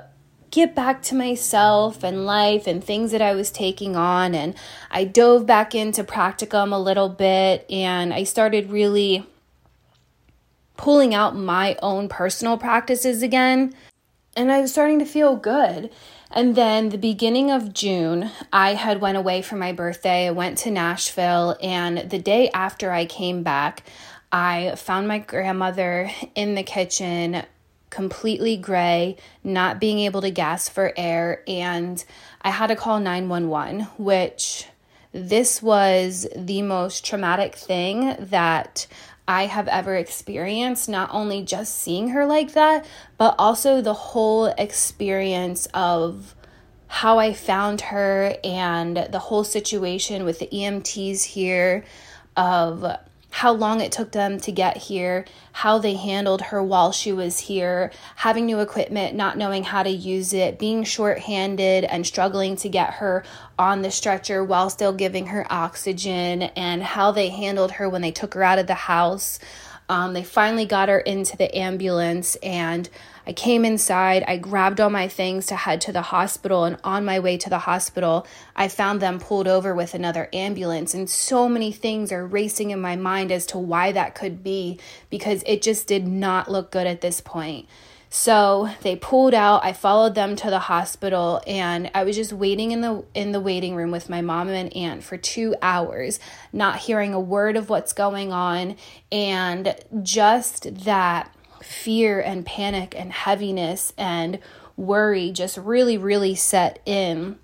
get 0.54 0.76
back 0.76 1.02
to 1.02 1.16
myself 1.16 2.04
and 2.04 2.28
life 2.28 2.68
and 2.68 2.84
things 2.84 3.12
that 3.12 3.24
I 3.24 3.34
was 3.34 3.50
taking 3.50 3.96
on 3.96 4.36
and 4.36 4.54
I 4.92 5.04
dove 5.04 5.48
back 5.48 5.74
into 5.74 6.04
practicum 6.04 6.72
a 6.72 6.78
little 6.78 7.10
bit 7.10 7.66
and 7.72 8.14
I 8.14 8.24
started 8.24 8.70
really 8.70 9.26
pulling 10.78 11.16
out 11.16 11.36
my 11.36 11.76
own 11.82 12.08
personal 12.08 12.60
practices 12.60 13.24
again 13.24 13.74
and 14.38 14.52
I 14.52 14.62
was 14.62 14.72
starting 14.72 15.00
to 15.00 15.06
feel 15.06 15.36
good. 15.36 15.90
And 16.30 16.56
then 16.56 16.90
the 16.90 17.00
beginning 17.00 17.50
of 17.50 17.74
June, 17.74 18.30
I 18.52 18.76
had 18.76 19.02
went 19.02 19.18
away 19.18 19.42
for 19.42 19.56
my 19.56 19.72
birthday. 19.72 20.28
I 20.28 20.32
went 20.32 20.60
to 20.60 20.72
Nashville 20.72 21.58
and 21.64 22.12
the 22.12 22.20
day 22.20 22.52
after 22.54 22.92
I 22.92 23.06
came 23.08 23.42
back, 23.42 23.82
I 24.32 24.76
found 24.76 25.08
my 25.08 25.18
grandmother 25.18 26.12
in 26.36 26.54
the 26.54 26.64
kitchen 26.64 27.44
completely 27.94 28.58
gray, 28.58 29.16
not 29.44 29.80
being 29.80 30.00
able 30.00 30.22
to 30.22 30.32
gasp 30.32 30.74
for 30.74 30.92
air 30.98 31.44
and 31.48 32.04
I 32.42 32.50
had 32.50 32.68
to 32.68 32.76
call 32.76 33.00
911, 33.00 33.82
which 33.98 34.66
this 35.12 35.62
was 35.62 36.28
the 36.36 36.64
most 36.64 37.06
traumatic 37.06 37.54
thing 37.56 38.16
that 38.20 38.88
I 39.28 39.46
have 39.46 39.68
ever 39.68 39.96
experienced, 39.96 40.90
not 40.90 41.10
only 41.14 41.44
just 41.44 41.78
seeing 41.78 42.10
her 42.10 42.26
like 42.26 42.54
that, 42.54 42.86
but 43.18 43.36
also 43.38 43.80
the 43.80 43.94
whole 43.94 44.48
experience 44.48 45.68
of 45.74 46.34
how 46.88 47.20
I 47.20 47.34
found 47.34 47.82
her 47.82 48.36
and 48.44 49.08
the 49.12 49.20
whole 49.20 49.44
situation 49.44 50.26
with 50.26 50.40
the 50.40 50.48
EMTs 50.48 51.24
here, 51.24 51.86
of 52.36 52.84
how 53.34 53.52
long 53.52 53.82
it 53.82 53.92
took 53.92 54.12
them 54.12 54.40
to 54.40 54.52
get 54.52 54.78
here, 54.78 55.26
how 55.54 55.80
they 55.80 55.96
handled 55.96 56.40
her 56.40 56.62
while 56.62 56.92
she 56.92 57.12
was 57.12 57.40
here, 57.40 57.92
having 58.18 58.46
new 58.46 58.60
equipment, 58.60 59.16
not 59.16 59.40
knowing 59.40 59.64
how 59.64 59.82
to 59.82 59.90
use 59.90 60.34
it, 60.34 60.60
being 60.60 60.84
short-handed 60.84 61.84
and 61.86 62.06
struggling 62.06 62.56
to 62.56 62.70
get 62.70 62.94
her 62.94 63.24
on 63.58 63.82
the 63.82 63.90
stretcher 63.90 64.44
while 64.44 64.70
still 64.70 64.94
giving 64.94 65.26
her 65.26 65.48
oxygen, 65.50 66.44
and 66.44 66.84
how 66.84 67.10
they 67.10 67.30
handled 67.30 67.72
her 67.72 67.90
when 67.90 68.04
they 68.04 68.12
took 68.12 68.36
her 68.36 68.44
out 68.44 68.60
of 68.60 68.68
the 68.68 68.76
house. 68.76 69.40
Um, 69.90 70.14
they 70.14 70.24
finally 70.24 70.66
got 70.66 70.90
her 70.90 71.00
into 71.00 71.38
the 71.38 71.56
ambulance 71.56 72.36
and 72.38 72.90
I 73.26 73.32
came 73.32 73.64
inside, 73.64 74.26
I 74.28 74.38
grabbed 74.38 74.82
all 74.82 74.90
my 74.90 75.08
things 75.08 75.46
to 75.48 75.56
head 75.56 75.80
to 75.82 75.94
the 75.94 76.02
hospital, 76.02 76.66
and 76.66 76.78
on 76.84 77.06
my 77.06 77.20
way 77.20 77.38
to 77.38 77.50
the 77.50 77.60
hospital, 77.60 78.28
I 78.54 78.68
found 78.68 79.02
them 79.02 79.20
pulled 79.20 79.48
over 79.48 79.74
with 79.74 79.94
another 79.94 80.28
ambulance. 80.34 80.94
And 80.94 81.10
so 81.10 81.48
many 81.48 81.72
things 81.72 82.12
are 82.12 82.26
racing 82.26 82.72
in 82.72 82.82
my 82.82 82.98
mind 82.98 83.32
as 83.32 83.46
to 83.48 83.58
why 83.58 83.94
that 83.94 84.14
could 84.14 84.44
be 84.44 84.78
because 85.10 85.42
it 85.46 85.62
just 85.62 85.88
did 85.88 86.06
not 86.06 86.52
look 86.52 86.70
good 86.70 86.86
at 86.86 87.00
this 87.00 87.22
point. 87.22 87.68
So 88.16 88.70
they 88.84 88.96
pulled 88.96 89.34
out. 89.34 89.66
I 89.66 89.74
followed 89.74 90.14
them 90.14 90.36
to 90.36 90.52
the 90.52 90.60
hospital 90.60 91.42
and 91.48 91.90
I 91.96 92.04
was 92.04 92.16
just 92.16 92.32
waiting 92.32 92.70
in 92.70 92.82
the 92.82 93.04
in 93.16 93.32
the 93.32 93.40
waiting 93.40 93.76
room 93.76 93.90
with 93.90 94.08
my 94.08 94.22
mom 94.22 94.50
and 94.50 94.72
aunt 94.76 95.04
for 95.04 95.18
2 95.18 95.56
hours, 95.64 96.20
not 96.54 96.78
hearing 96.78 97.16
a 97.16 97.20
word 97.20 97.58
of 97.58 97.72
what's 97.72 97.92
going 97.92 98.32
on 98.32 98.76
and 99.12 99.76
just 100.04 100.86
that 100.86 101.36
fear 101.64 102.22
and 102.22 102.46
panic 102.46 102.94
and 102.96 103.12
heaviness 103.12 103.94
and 103.98 104.38
worry 104.78 105.32
just 105.32 105.58
really 105.58 105.98
really 105.98 106.36
set 106.36 106.80
in 106.86 107.40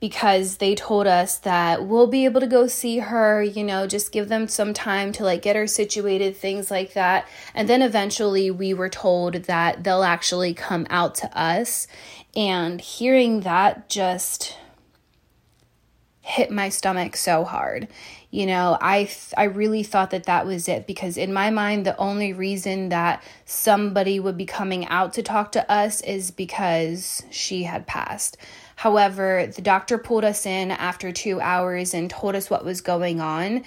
because 0.00 0.56
they 0.56 0.74
told 0.74 1.06
us 1.06 1.36
that 1.38 1.84
we'll 1.84 2.06
be 2.06 2.24
able 2.24 2.40
to 2.40 2.46
go 2.46 2.66
see 2.66 2.98
her, 2.98 3.42
you 3.42 3.62
know, 3.62 3.86
just 3.86 4.12
give 4.12 4.28
them 4.28 4.48
some 4.48 4.72
time 4.72 5.12
to 5.12 5.22
like 5.22 5.42
get 5.42 5.56
her 5.56 5.66
situated, 5.66 6.34
things 6.34 6.70
like 6.70 6.94
that. 6.94 7.28
And 7.54 7.68
then 7.68 7.82
eventually 7.82 8.50
we 8.50 8.72
were 8.72 8.88
told 8.88 9.34
that 9.34 9.84
they'll 9.84 10.02
actually 10.02 10.54
come 10.54 10.86
out 10.88 11.14
to 11.16 11.38
us. 11.38 11.86
And 12.34 12.80
hearing 12.80 13.40
that 13.40 13.90
just 13.90 14.56
hit 16.22 16.50
my 16.50 16.70
stomach 16.70 17.16
so 17.16 17.44
hard. 17.44 17.88
You 18.30 18.46
know, 18.46 18.78
I 18.80 19.04
th- 19.04 19.34
I 19.36 19.44
really 19.44 19.82
thought 19.82 20.10
that 20.10 20.24
that 20.24 20.46
was 20.46 20.68
it 20.68 20.86
because 20.86 21.16
in 21.16 21.32
my 21.32 21.50
mind 21.50 21.84
the 21.84 21.96
only 21.96 22.32
reason 22.32 22.90
that 22.90 23.24
somebody 23.44 24.20
would 24.20 24.36
be 24.36 24.46
coming 24.46 24.86
out 24.86 25.12
to 25.14 25.22
talk 25.22 25.50
to 25.52 25.70
us 25.70 26.00
is 26.02 26.30
because 26.30 27.24
she 27.30 27.64
had 27.64 27.88
passed. 27.88 28.36
However, 28.76 29.50
the 29.54 29.62
doctor 29.62 29.98
pulled 29.98 30.24
us 30.24 30.46
in 30.46 30.70
after 30.70 31.10
2 31.10 31.40
hours 31.40 31.92
and 31.92 32.08
told 32.08 32.36
us 32.36 32.48
what 32.48 32.64
was 32.64 32.80
going 32.80 33.20
on 33.20 33.64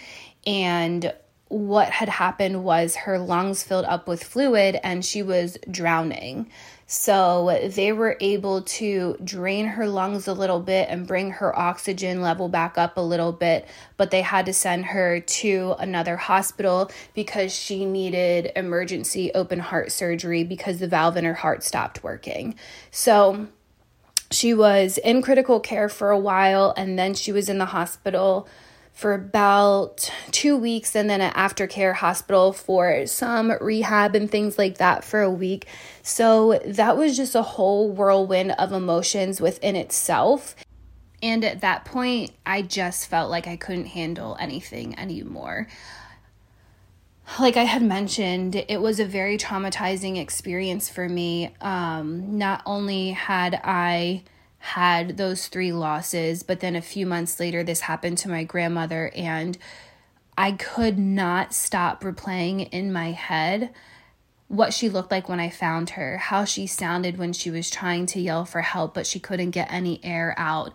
and 0.48 1.14
what 1.54 1.90
had 1.92 2.10
happened 2.10 2.64
was 2.64 2.96
her 2.96 3.20
lungs 3.20 3.62
filled 3.62 3.86
up 3.86 4.08
with 4.08 4.24
fluid 4.24 4.80
and 4.84 5.06
she 5.06 5.22
was 5.22 5.56
drowning. 5.70 6.50
So 6.88 7.70
they 7.76 7.92
were 7.92 8.18
able 8.20 8.64
to 8.64 9.16
drain 9.24 9.68
her 9.68 9.88
lungs 9.88 10.28
a 10.28 10.34
little 10.34 10.60
bit 10.60 10.90
and 10.90 11.06
bring 11.06 11.30
her 11.32 11.58
oxygen 11.58 12.22
level 12.22 12.50
back 12.50 12.78
up 12.78 12.98
a 12.98 13.02
little 13.02 13.32
bit, 13.32 13.68
but 13.98 14.10
they 14.10 14.22
had 14.22 14.48
to 14.48 14.54
send 14.54 14.86
her 14.86 15.20
to 15.20 15.76
another 15.78 16.18
hospital 16.18 16.90
because 17.14 17.54
she 17.54 17.86
needed 17.86 18.52
emergency 18.56 19.32
open 19.36 19.60
heart 19.60 19.92
surgery 19.92 20.44
because 20.44 20.80
the 20.80 20.88
valve 20.88 21.18
in 21.18 21.24
her 21.24 21.36
heart 21.36 21.64
stopped 21.64 22.04
working. 22.04 22.56
So 22.90 23.48
she 24.32 24.56
was 24.56 24.98
in 24.98 25.22
critical 25.22 25.60
care 25.60 25.88
for 25.88 26.10
a 26.10 26.20
while 26.20 26.74
and 26.76 26.98
then 26.98 27.14
she 27.14 27.32
was 27.32 27.48
in 27.48 27.60
the 27.60 27.66
hospital 27.68 28.48
for 28.94 29.14
about 29.14 30.10
two 30.32 30.56
weeks 30.56 30.96
and 30.96 31.10
then 31.10 31.20
an 31.20 31.34
aftercare 31.34 31.96
hospital 31.96 32.54
for 32.54 33.06
some 33.08 33.52
rehab 33.60 34.16
and 34.16 34.30
things 34.30 34.58
like 34.58 34.78
that 34.78 35.04
for 35.04 35.22
a 35.22 35.30
week. 35.30 35.68
So 36.04 36.62
that 36.66 36.96
was 36.96 37.18
just 37.18 37.34
a 37.34 37.42
whole 37.42 37.90
whirlwind 37.90 38.52
of 38.52 38.72
emotions 38.72 39.42
within 39.42 39.76
itself. 39.76 40.56
And 41.24 41.44
at 41.44 41.62
that 41.62 41.86
point, 41.86 42.32
I 42.46 42.62
just 42.62 43.10
felt 43.10 43.32
like 43.32 43.48
I 43.48 43.56
couldn't 43.56 43.88
handle 43.88 44.38
anything 44.40 44.98
anymore. 45.00 45.68
Like 47.40 47.58
I 47.58 47.64
had 47.64 47.82
mentioned, 47.82 48.56
it 48.68 48.82
was 48.82 49.00
a 49.00 49.06
very 49.06 49.38
traumatizing 49.38 50.18
experience 50.18 50.90
for 50.90 51.08
me. 51.10 51.56
Um, 51.62 52.38
not 52.38 52.62
only 52.66 53.12
had 53.12 53.60
I 53.64 54.24
had 54.64 55.18
those 55.18 55.48
three 55.50 55.74
losses, 55.74 56.42
but 56.42 56.62
then 56.62 56.74
a 56.74 56.82
few 56.82 57.06
months 57.06 57.38
later, 57.38 57.66
this 57.66 57.82
happened 57.82 58.18
to 58.18 58.30
my 58.30 58.46
grandmother, 58.46 59.12
and 59.14 59.58
I 60.38 60.54
could 60.54 60.98
not 60.98 61.54
stop 61.54 62.02
replaying 62.02 62.70
in 62.70 62.94
my 62.94 63.12
head 63.12 63.74
what 64.48 64.74
she 64.74 64.88
looked 64.88 65.12
like 65.12 65.28
when 65.28 65.42
I 65.42 65.50
found 65.50 65.92
her, 65.92 66.18
how 66.18 66.46
she 66.46 66.66
sounded 66.66 67.18
when 67.18 67.34
she 67.34 67.52
was 67.52 67.70
trying 67.70 68.06
to 68.08 68.22
yell 68.22 68.46
for 68.46 68.62
help, 68.62 68.94
but 68.94 69.06
she 69.06 69.20
couldn't 69.20 69.52
get 69.52 69.70
any 69.70 70.00
air 70.02 70.34
out. 70.38 70.72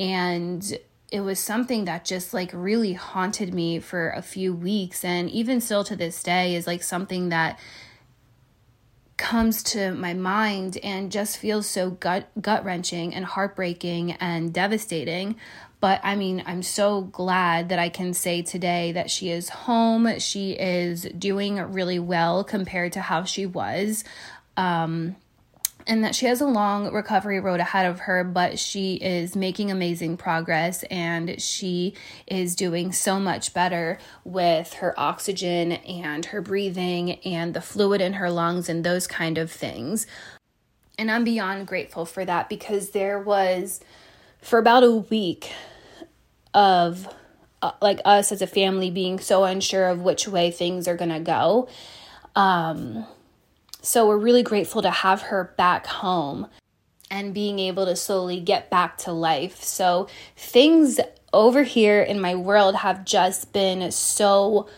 And 0.00 0.76
it 1.12 1.20
was 1.20 1.38
something 1.38 1.84
that 1.84 2.04
just 2.04 2.34
like 2.34 2.50
really 2.52 2.94
haunted 2.94 3.54
me 3.54 3.78
for 3.78 4.10
a 4.10 4.20
few 4.20 4.52
weeks. 4.52 5.04
And 5.04 5.30
even 5.30 5.60
still 5.60 5.84
to 5.84 5.94
this 5.94 6.24
day, 6.24 6.56
is 6.56 6.66
like 6.66 6.82
something 6.82 7.28
that 7.28 7.60
comes 9.18 9.62
to 9.64 9.92
my 9.92 10.14
mind 10.14 10.78
and 10.82 11.12
just 11.12 11.36
feels 11.36 11.66
so 11.66 11.90
gut 11.90 12.28
gut 12.40 12.64
wrenching 12.64 13.14
and 13.14 13.24
heartbreaking 13.24 14.12
and 14.12 14.54
devastating. 14.54 15.36
But 15.80 16.00
I 16.02 16.16
mean, 16.16 16.42
I'm 16.46 16.62
so 16.62 17.02
glad 17.02 17.68
that 17.68 17.78
I 17.78 17.88
can 17.88 18.14
say 18.14 18.42
today 18.42 18.92
that 18.92 19.10
she 19.10 19.30
is 19.30 19.48
home. 19.48 20.18
She 20.18 20.52
is 20.52 21.02
doing 21.02 21.56
really 21.56 21.98
well 21.98 22.42
compared 22.42 22.94
to 22.94 23.00
how 23.00 23.24
she 23.24 23.46
was. 23.46 24.02
Um, 24.56 25.16
and 25.88 26.04
that 26.04 26.14
she 26.14 26.26
has 26.26 26.42
a 26.42 26.46
long 26.46 26.92
recovery 26.92 27.40
road 27.40 27.60
ahead 27.60 27.86
of 27.86 28.00
her, 28.00 28.22
but 28.22 28.58
she 28.58 28.96
is 28.96 29.34
making 29.34 29.70
amazing 29.70 30.18
progress 30.18 30.82
and 30.84 31.40
she 31.40 31.94
is 32.26 32.54
doing 32.54 32.92
so 32.92 33.18
much 33.18 33.54
better 33.54 33.98
with 34.22 34.74
her 34.74 34.94
oxygen 35.00 35.72
and 35.72 36.26
her 36.26 36.42
breathing 36.42 37.14
and 37.20 37.54
the 37.54 37.62
fluid 37.62 38.02
in 38.02 38.12
her 38.12 38.30
lungs 38.30 38.68
and 38.68 38.84
those 38.84 39.06
kind 39.06 39.38
of 39.38 39.50
things. 39.50 40.06
And 40.98 41.10
I'm 41.10 41.24
beyond 41.24 41.66
grateful 41.66 42.04
for 42.04 42.24
that 42.24 42.50
because 42.50 42.90
there 42.90 43.18
was, 43.18 43.80
for 44.42 44.58
about 44.58 44.84
a 44.84 44.92
week, 44.92 45.50
of 46.52 47.08
uh, 47.62 47.72
like 47.80 48.00
us 48.04 48.30
as 48.32 48.42
a 48.42 48.46
family 48.46 48.90
being 48.90 49.18
so 49.18 49.44
unsure 49.44 49.88
of 49.88 50.02
which 50.02 50.28
way 50.28 50.50
things 50.50 50.86
are 50.88 50.96
going 50.96 51.10
to 51.10 51.20
go. 51.20 51.68
Um, 52.34 53.06
so 53.82 54.06
we're 54.06 54.18
really 54.18 54.42
grateful 54.42 54.82
to 54.82 54.90
have 54.90 55.22
her 55.22 55.54
back 55.56 55.86
home 55.86 56.48
and 57.10 57.32
being 57.32 57.58
able 57.58 57.86
to 57.86 57.96
slowly 57.96 58.40
get 58.40 58.70
back 58.70 58.98
to 58.98 59.12
life. 59.12 59.62
So 59.62 60.08
things 60.36 61.00
over 61.32 61.62
here 61.62 62.02
in 62.02 62.20
my 62.20 62.34
world 62.34 62.76
have 62.76 63.04
just 63.04 63.52
been 63.52 63.90
so 63.90 64.68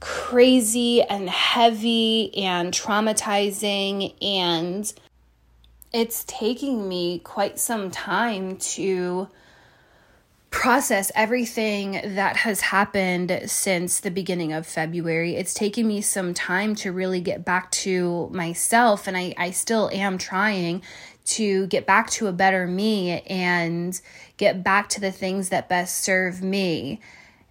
crazy 0.00 1.02
and 1.02 1.28
heavy 1.28 2.34
and 2.36 2.72
traumatizing 2.72 4.14
and 4.22 4.92
it's 5.92 6.24
taking 6.26 6.88
me 6.88 7.18
quite 7.18 7.58
some 7.58 7.90
time 7.90 8.56
to 8.56 9.28
process 10.50 11.12
everything 11.14 12.00
that 12.14 12.36
has 12.38 12.60
happened 12.60 13.42
since 13.46 14.00
the 14.00 14.10
beginning 14.10 14.52
of 14.52 14.66
February. 14.66 15.36
It's 15.36 15.54
taken 15.54 15.86
me 15.86 16.00
some 16.00 16.34
time 16.34 16.74
to 16.76 16.92
really 16.92 17.20
get 17.20 17.44
back 17.44 17.70
to 17.72 18.28
myself, 18.32 19.06
and 19.06 19.16
I, 19.16 19.34
I 19.38 19.52
still 19.52 19.88
am 19.92 20.18
trying 20.18 20.82
to 21.26 21.66
get 21.68 21.86
back 21.86 22.10
to 22.10 22.26
a 22.26 22.32
better 22.32 22.66
me 22.66 23.20
and 23.22 24.00
get 24.36 24.64
back 24.64 24.88
to 24.90 25.00
the 25.00 25.12
things 25.12 25.50
that 25.50 25.68
best 25.68 25.98
serve 25.98 26.42
me. 26.42 27.00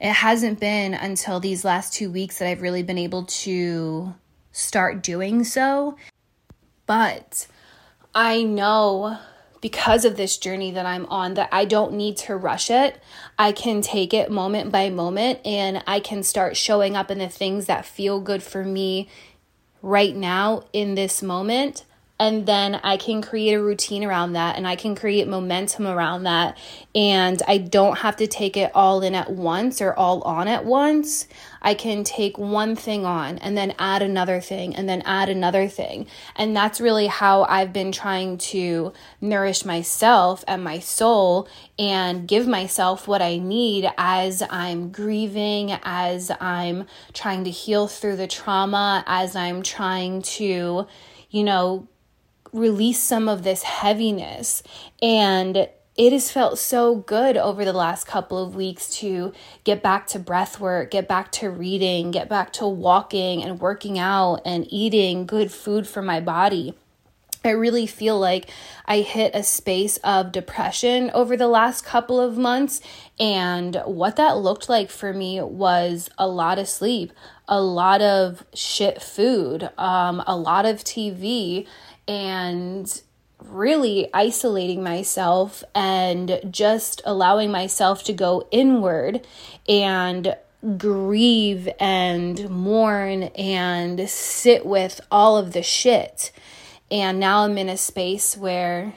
It 0.01 0.13
hasn't 0.13 0.59
been 0.59 0.93
until 0.93 1.39
these 1.39 1.63
last 1.63 1.93
two 1.93 2.11
weeks 2.11 2.39
that 2.39 2.47
I've 2.47 2.61
really 2.61 2.83
been 2.83 2.97
able 2.97 3.23
to 3.25 4.13
start 4.51 5.01
doing 5.01 5.43
so. 5.43 5.95
But 6.85 7.47
I 8.13 8.43
know 8.43 9.17
because 9.61 10.05
of 10.05 10.17
this 10.17 10.37
journey 10.37 10.71
that 10.71 10.85
I'm 10.85 11.05
on 11.07 11.33
that 11.35 11.49
I 11.51 11.65
don't 11.65 11.93
need 11.93 12.17
to 12.17 12.35
rush 12.35 12.69
it. 12.69 13.01
I 13.37 13.51
can 13.51 13.81
take 13.81 14.13
it 14.13 14.31
moment 14.31 14.71
by 14.71 14.89
moment 14.89 15.39
and 15.45 15.83
I 15.85 15.99
can 15.99 16.23
start 16.23 16.55
showing 16.55 16.95
up 16.95 17.11
in 17.11 17.19
the 17.19 17.29
things 17.29 17.65
that 17.65 17.85
feel 17.85 18.19
good 18.19 18.43
for 18.43 18.63
me 18.63 19.09
right 19.81 20.15
now 20.15 20.63
in 20.73 20.95
this 20.95 21.21
moment 21.21 21.83
and 22.19 22.45
then 22.45 22.75
I 22.83 22.97
can 22.97 23.21
create 23.21 23.53
a 23.53 23.63
routine 23.63 24.03
around 24.03 24.33
that 24.33 24.57
and 24.57 24.67
I 24.67 24.75
can 24.75 24.93
create 24.93 25.25
momentum 25.27 25.87
around 25.87 26.23
that 26.23 26.57
and 26.93 27.41
I 27.47 27.57
don't 27.57 27.99
have 27.99 28.17
to 28.17 28.27
take 28.27 28.57
it 28.57 28.71
all 28.75 29.01
in 29.01 29.15
at 29.15 29.31
once 29.31 29.81
or 29.81 29.93
all 29.93 30.21
on 30.23 30.49
at 30.49 30.65
once. 30.65 31.27
I 31.61 31.73
can 31.73 32.03
take 32.03 32.37
one 32.37 32.75
thing 32.75 33.05
on 33.05 33.37
and 33.37 33.57
then 33.57 33.73
add 33.79 34.01
another 34.01 34.41
thing 34.41 34.75
and 34.75 34.87
then 34.89 35.01
add 35.05 35.29
another 35.29 35.69
thing. 35.69 36.07
And 36.35 36.55
that's 36.55 36.81
really 36.81 37.07
how 37.07 37.43
I've 37.43 37.71
been 37.71 37.93
trying 37.93 38.37
to 38.37 38.91
nourish 39.21 39.63
myself 39.63 40.43
and 40.45 40.61
my 40.61 40.79
soul 40.79 41.47
and 41.77 42.27
give 42.27 42.47
myself 42.47 43.07
what 43.07 43.21
I 43.21 43.37
need 43.37 43.89
as 43.97 44.43
I'm 44.49 44.91
grieving, 44.91 45.71
as 45.83 46.31
I'm 46.41 46.85
trying 47.13 47.45
to 47.45 47.49
heal 47.49 47.87
through 47.87 48.17
the 48.17 48.27
trauma, 48.27 49.05
as 49.07 49.37
I'm 49.37 49.63
trying 49.63 50.21
to, 50.23 50.85
you 51.29 51.43
know, 51.43 51.87
release 52.53 53.01
some 53.01 53.27
of 53.27 53.43
this 53.43 53.63
heaviness. 53.63 54.63
And 55.01 55.69
it 55.99 56.13
has 56.13 56.31
felt 56.31 56.57
so 56.57 56.95
good 56.95 57.35
over 57.35 57.65
the 57.65 57.73
last 57.73 58.07
couple 58.07 58.41
of 58.41 58.55
weeks 58.55 58.89
to 58.99 59.33
get 59.65 59.83
back 59.83 60.07
to 60.07 60.19
breath 60.19 60.57
work, 60.57 60.91
get 60.91 61.09
back 61.09 61.29
to 61.33 61.49
reading, 61.49 62.11
get 62.11 62.29
back 62.29 62.53
to 62.53 62.65
walking 62.65 63.43
and 63.43 63.59
working 63.59 63.99
out 63.99 64.41
and 64.45 64.65
eating 64.69 65.25
good 65.25 65.51
food 65.51 65.85
for 65.85 66.01
my 66.01 66.21
body. 66.21 66.73
I 67.43 67.51
really 67.51 67.87
feel 67.87 68.19
like 68.19 68.49
I 68.85 68.99
hit 68.99 69.33
a 69.33 69.43
space 69.43 69.97
of 69.97 70.31
depression 70.31 71.09
over 71.13 71.37
the 71.37 71.47
last 71.47 71.85
couple 71.85 72.19
of 72.19 72.37
months. 72.37 72.81
And 73.17 73.81
what 73.85 74.17
that 74.17 74.37
looked 74.37 74.67
like 74.67 74.89
for 74.89 75.13
me 75.13 75.41
was 75.41 76.09
a 76.17 76.27
lot 76.27 76.59
of 76.59 76.67
sleep, 76.67 77.13
a 77.47 77.61
lot 77.61 78.01
of 78.01 78.45
shit 78.53 79.01
food, 79.01 79.69
um, 79.77 80.21
a 80.27 80.35
lot 80.35 80.65
of 80.65 80.83
TV, 80.83 81.65
and 82.09 83.01
really 83.45 84.09
isolating 84.13 84.83
myself 84.83 85.63
and 85.75 86.41
just 86.49 87.01
allowing 87.05 87.51
myself 87.51 88.03
to 88.03 88.11
go 88.11 88.47
inward 88.51 89.25
and 89.67 90.35
grieve 90.77 91.69
and 91.79 92.49
mourn 92.49 93.23
and 93.23 94.09
sit 94.09 94.65
with 94.65 94.99
all 95.11 95.37
of 95.37 95.53
the 95.53 95.63
shit. 95.63 96.31
And 96.91 97.19
now 97.19 97.43
I'm 97.43 97.57
in 97.59 97.69
a 97.69 97.77
space 97.77 98.35
where 98.35 98.95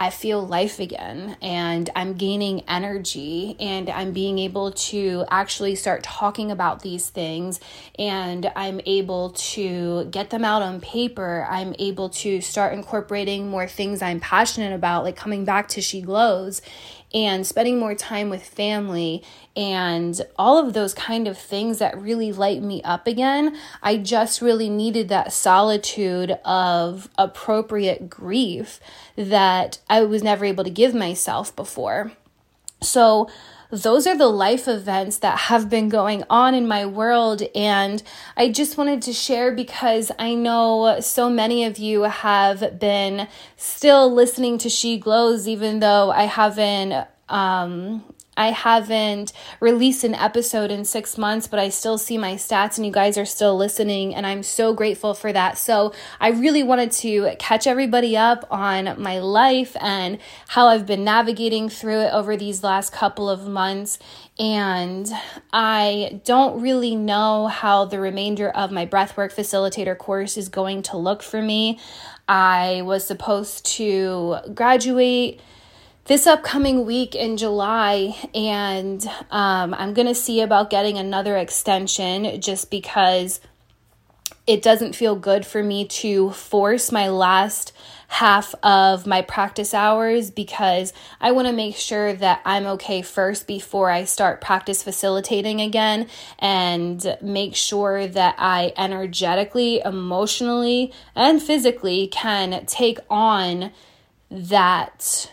I 0.00 0.10
feel 0.10 0.46
life 0.46 0.78
again 0.78 1.36
and 1.42 1.90
I'm 1.96 2.14
gaining 2.14 2.60
energy 2.68 3.56
and 3.58 3.90
I'm 3.90 4.12
being 4.12 4.38
able 4.38 4.70
to 4.70 5.24
actually 5.28 5.74
start 5.74 6.04
talking 6.04 6.52
about 6.52 6.82
these 6.82 7.08
things 7.08 7.58
and 7.98 8.50
I'm 8.54 8.80
able 8.86 9.30
to 9.30 10.04
get 10.04 10.30
them 10.30 10.44
out 10.44 10.62
on 10.62 10.80
paper. 10.80 11.44
I'm 11.50 11.74
able 11.80 12.10
to 12.10 12.40
start 12.40 12.74
incorporating 12.74 13.48
more 13.48 13.66
things 13.66 14.00
I'm 14.00 14.20
passionate 14.20 14.72
about, 14.72 15.02
like 15.02 15.16
coming 15.16 15.44
back 15.44 15.66
to 15.68 15.80
She 15.80 16.00
Glows 16.00 16.62
and 17.12 17.46
spending 17.46 17.78
more 17.78 17.94
time 17.94 18.28
with 18.28 18.42
family 18.42 19.22
and 19.56 20.20
all 20.38 20.58
of 20.58 20.74
those 20.74 20.92
kind 20.92 21.26
of 21.26 21.38
things 21.38 21.78
that 21.78 22.00
really 22.00 22.32
light 22.32 22.62
me 22.62 22.82
up 22.82 23.06
again. 23.06 23.56
I 23.82 23.96
just 23.96 24.42
really 24.42 24.68
needed 24.68 25.08
that 25.08 25.32
solitude 25.32 26.32
of 26.44 27.08
appropriate 27.16 28.10
grief 28.10 28.78
that 29.16 29.78
I 29.88 30.02
was 30.02 30.22
never 30.22 30.44
able 30.44 30.64
to 30.64 30.70
give 30.70 30.94
myself 30.94 31.54
before. 31.56 32.12
So, 32.80 33.28
those 33.70 34.06
are 34.06 34.16
the 34.16 34.28
life 34.28 34.66
events 34.66 35.18
that 35.18 35.38
have 35.38 35.68
been 35.68 35.88
going 35.88 36.24
on 36.30 36.54
in 36.54 36.66
my 36.66 36.86
world. 36.86 37.42
And 37.54 38.02
I 38.36 38.50
just 38.50 38.78
wanted 38.78 39.02
to 39.02 39.12
share 39.12 39.52
because 39.52 40.10
I 40.18 40.34
know 40.34 41.00
so 41.00 41.28
many 41.28 41.64
of 41.64 41.78
you 41.78 42.02
have 42.02 42.78
been 42.78 43.28
still 43.56 44.12
listening 44.12 44.58
to 44.58 44.68
She 44.68 44.98
Glows, 44.98 45.46
even 45.46 45.80
though 45.80 46.10
I 46.10 46.24
haven't 46.24 47.06
um, 47.28 48.02
I 48.38 48.52
haven't 48.52 49.32
released 49.60 50.04
an 50.04 50.14
episode 50.14 50.70
in 50.70 50.84
six 50.84 51.18
months, 51.18 51.48
but 51.48 51.58
I 51.58 51.68
still 51.68 51.98
see 51.98 52.16
my 52.16 52.34
stats 52.34 52.78
and 52.78 52.86
you 52.86 52.92
guys 52.92 53.18
are 53.18 53.26
still 53.26 53.56
listening, 53.56 54.14
and 54.14 54.26
I'm 54.26 54.42
so 54.42 54.72
grateful 54.72 55.12
for 55.12 55.32
that. 55.32 55.58
So, 55.58 55.92
I 56.20 56.28
really 56.30 56.62
wanted 56.62 56.92
to 56.92 57.34
catch 57.38 57.66
everybody 57.66 58.16
up 58.16 58.46
on 58.50 59.00
my 59.02 59.18
life 59.18 59.76
and 59.80 60.18
how 60.46 60.68
I've 60.68 60.86
been 60.86 61.04
navigating 61.04 61.68
through 61.68 62.00
it 62.02 62.14
over 62.14 62.36
these 62.36 62.62
last 62.62 62.92
couple 62.92 63.28
of 63.28 63.46
months. 63.46 63.98
And 64.38 65.10
I 65.52 66.20
don't 66.24 66.62
really 66.62 66.94
know 66.94 67.48
how 67.48 67.86
the 67.86 67.98
remainder 67.98 68.50
of 68.50 68.70
my 68.70 68.86
breathwork 68.86 69.34
facilitator 69.34 69.98
course 69.98 70.36
is 70.36 70.48
going 70.48 70.82
to 70.82 70.96
look 70.96 71.24
for 71.24 71.42
me. 71.42 71.80
I 72.28 72.82
was 72.82 73.04
supposed 73.04 73.66
to 73.76 74.36
graduate 74.54 75.40
this 76.08 76.26
upcoming 76.26 76.86
week 76.86 77.14
in 77.14 77.36
July, 77.36 78.16
and 78.34 79.06
um, 79.30 79.74
I'm 79.74 79.92
going 79.92 80.08
to 80.08 80.14
see 80.14 80.40
about 80.40 80.70
getting 80.70 80.96
another 80.96 81.36
extension 81.36 82.40
just 82.40 82.70
because 82.70 83.42
it 84.46 84.62
doesn't 84.62 84.96
feel 84.96 85.16
good 85.16 85.44
for 85.44 85.62
me 85.62 85.86
to 85.86 86.30
force 86.30 86.90
my 86.90 87.10
last 87.10 87.74
half 88.06 88.54
of 88.62 89.06
my 89.06 89.20
practice 89.20 89.74
hours 89.74 90.30
because 90.30 90.94
I 91.20 91.32
want 91.32 91.46
to 91.46 91.52
make 91.52 91.76
sure 91.76 92.14
that 92.14 92.40
I'm 92.46 92.64
okay 92.64 93.02
first 93.02 93.46
before 93.46 93.90
I 93.90 94.04
start 94.04 94.40
practice 94.40 94.82
facilitating 94.82 95.60
again 95.60 96.08
and 96.38 97.18
make 97.20 97.54
sure 97.54 98.06
that 98.06 98.34
I 98.38 98.72
energetically, 98.78 99.82
emotionally, 99.84 100.90
and 101.14 101.42
physically 101.42 102.06
can 102.06 102.64
take 102.64 102.98
on 103.10 103.72
that 104.30 105.30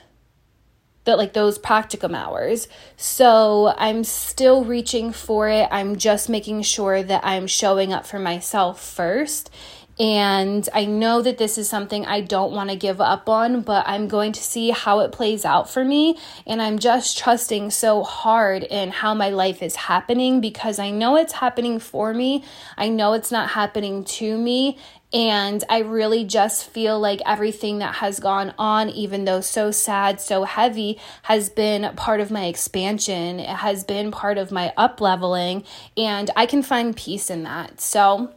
that 1.05 1.17
like 1.17 1.33
those 1.33 1.57
practicum 1.57 2.15
hours. 2.15 2.67
So 2.97 3.73
I'm 3.77 4.03
still 4.03 4.63
reaching 4.63 5.11
for 5.11 5.47
it. 5.49 5.67
I'm 5.71 5.95
just 5.95 6.29
making 6.29 6.63
sure 6.63 7.01
that 7.01 7.21
I'm 7.23 7.47
showing 7.47 7.93
up 7.93 8.05
for 8.05 8.19
myself 8.19 8.81
first. 8.83 9.49
And 9.97 10.67
I 10.73 10.85
know 10.85 11.21
that 11.21 11.37
this 11.37 11.57
is 11.57 11.69
something 11.69 12.05
I 12.05 12.19
don't 12.19 12.51
want 12.51 12.69
to 12.69 12.75
give 12.75 12.99
up 12.99 13.29
on, 13.29 13.61
but 13.61 13.87
I'm 13.87 14.07
going 14.07 14.33
to 14.33 14.43
see 14.43 14.71
how 14.71 14.99
it 14.99 15.13
plays 15.13 15.45
out 15.45 15.69
for 15.69 15.85
me. 15.85 16.17
And 16.45 16.61
I'm 16.61 16.79
just 16.79 17.17
trusting 17.17 17.71
so 17.71 18.03
hard 18.03 18.63
in 18.63 18.91
how 18.91 19.13
my 19.13 19.29
life 19.29 19.63
is 19.63 19.75
happening 19.75 20.41
because 20.41 20.79
I 20.79 20.91
know 20.91 21.15
it's 21.15 21.33
happening 21.33 21.79
for 21.79 22.13
me. 22.13 22.43
I 22.77 22.89
know 22.89 23.13
it's 23.13 23.31
not 23.31 23.51
happening 23.51 24.03
to 24.05 24.37
me. 24.37 24.77
And 25.13 25.63
I 25.69 25.79
really 25.79 26.25
just 26.25 26.69
feel 26.69 26.99
like 26.99 27.21
everything 27.25 27.79
that 27.79 27.95
has 27.95 28.19
gone 28.19 28.53
on, 28.59 28.89
even 28.89 29.23
though 29.23 29.39
so 29.39 29.71
sad, 29.71 30.19
so 30.19 30.43
heavy, 30.43 30.99
has 31.23 31.47
been 31.47 31.95
part 31.95 32.19
of 32.19 32.31
my 32.31 32.47
expansion. 32.47 33.39
It 33.39 33.47
has 33.47 33.85
been 33.85 34.11
part 34.11 34.37
of 34.37 34.51
my 34.51 34.73
up 34.75 34.99
leveling, 34.99 35.63
and 35.95 36.29
I 36.35 36.45
can 36.45 36.61
find 36.63 36.97
peace 36.97 37.29
in 37.29 37.43
that. 37.43 37.79
So, 37.79 38.33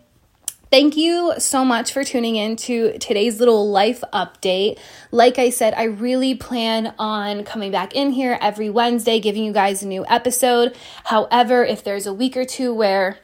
Thank 0.71 0.99
you 0.99 1.33
so 1.39 1.65
much 1.65 1.93
for 1.93 2.05
tuning 2.05 2.37
in 2.37 2.57
to 2.57 2.99
today's 2.99 3.41
little 3.41 3.71
life 3.71 4.05
update. 4.13 4.79
Like 5.11 5.39
I 5.39 5.49
said, 5.49 5.73
I 5.75 5.85
really 5.85 6.35
plan 6.35 6.95
on 6.99 7.45
coming 7.45 7.71
back 7.71 7.95
in 7.95 8.11
here 8.11 8.39
every 8.41 8.69
Wednesday, 8.69 9.19
giving 9.19 9.45
you 9.45 9.53
guys 9.53 9.83
a 9.83 9.87
new 9.87 10.05
episode. 10.09 10.77
However, 11.05 11.65
if 11.65 11.83
there's 11.83 12.07
a 12.07 12.13
week 12.13 12.37
or 12.37 12.45
two 12.45 12.75
where 12.75 13.19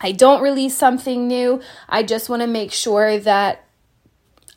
I 0.00 0.12
don't 0.12 0.42
release 0.42 0.76
something 0.76 1.28
new. 1.28 1.60
I 1.88 2.02
just 2.02 2.28
want 2.28 2.40
to 2.42 2.46
make 2.46 2.72
sure 2.72 3.18
that 3.18 3.64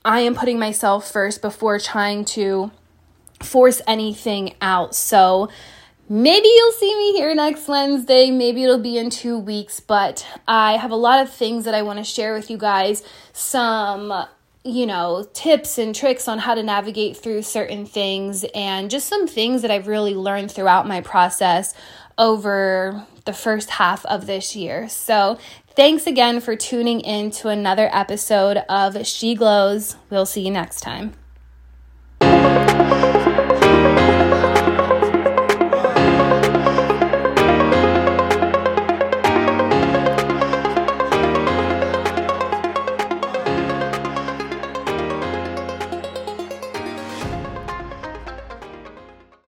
I 0.06 0.22
am 0.22 0.36
putting 0.36 0.58
myself 0.58 1.12
first 1.12 1.42
before 1.42 1.80
trying 1.80 2.26
to 2.26 2.72
force 3.42 3.82
anything 3.86 4.56
out. 4.62 4.96
So 4.96 5.50
maybe 6.10 6.48
you'll 6.48 6.72
see 6.74 6.96
me 6.96 7.14
here 7.14 7.34
next 7.36 7.68
Wednesday. 7.68 8.32
Maybe 8.32 8.64
it'll 8.64 8.80
be 8.80 8.98
in 8.98 9.10
two 9.10 9.38
weeks, 9.38 9.80
but 9.80 10.26
I 10.48 10.78
have 10.78 10.92
a 10.92 10.96
lot 10.96 11.22
of 11.22 11.34
things 11.34 11.66
that 11.66 11.74
I 11.74 11.82
want 11.82 12.00
to 12.00 12.06
share 12.06 12.34
with 12.34 12.50
you 12.50 12.58
guys. 12.58 13.04
Some 13.34 14.26
you 14.64 14.86
know, 14.86 15.28
tips 15.34 15.78
and 15.78 15.94
tricks 15.94 16.28
on 16.28 16.40
how 16.40 16.56
to 16.56 16.64
navigate 16.64 17.18
through 17.18 17.42
certain 17.42 17.86
things 17.86 18.46
and 18.56 18.90
just 18.90 19.08
some 19.08 19.28
things 19.28 19.62
that 19.62 19.72
I've 19.72 19.88
really 19.88 20.16
learned 20.16 20.52
throughout 20.52 20.88
my 20.88 21.02
process 21.02 21.74
over 22.18 23.06
the 23.26 23.34
first 23.34 23.72
half 23.72 24.06
of 24.06 24.26
this 24.26 24.56
year. 24.56 24.88
So, 24.88 25.38
thanks 25.76 26.08
again 26.08 26.40
for 26.40 26.56
tuning 26.56 27.02
in 27.02 27.32
to 27.32 27.50
another 27.50 27.90
episode 27.92 28.58
of 28.70 29.06
She 29.06 29.36
Glows. 29.36 29.98
We'll 30.10 30.26
see 30.26 30.42
you 30.42 30.52
next 30.52 30.82
time. 30.82 31.14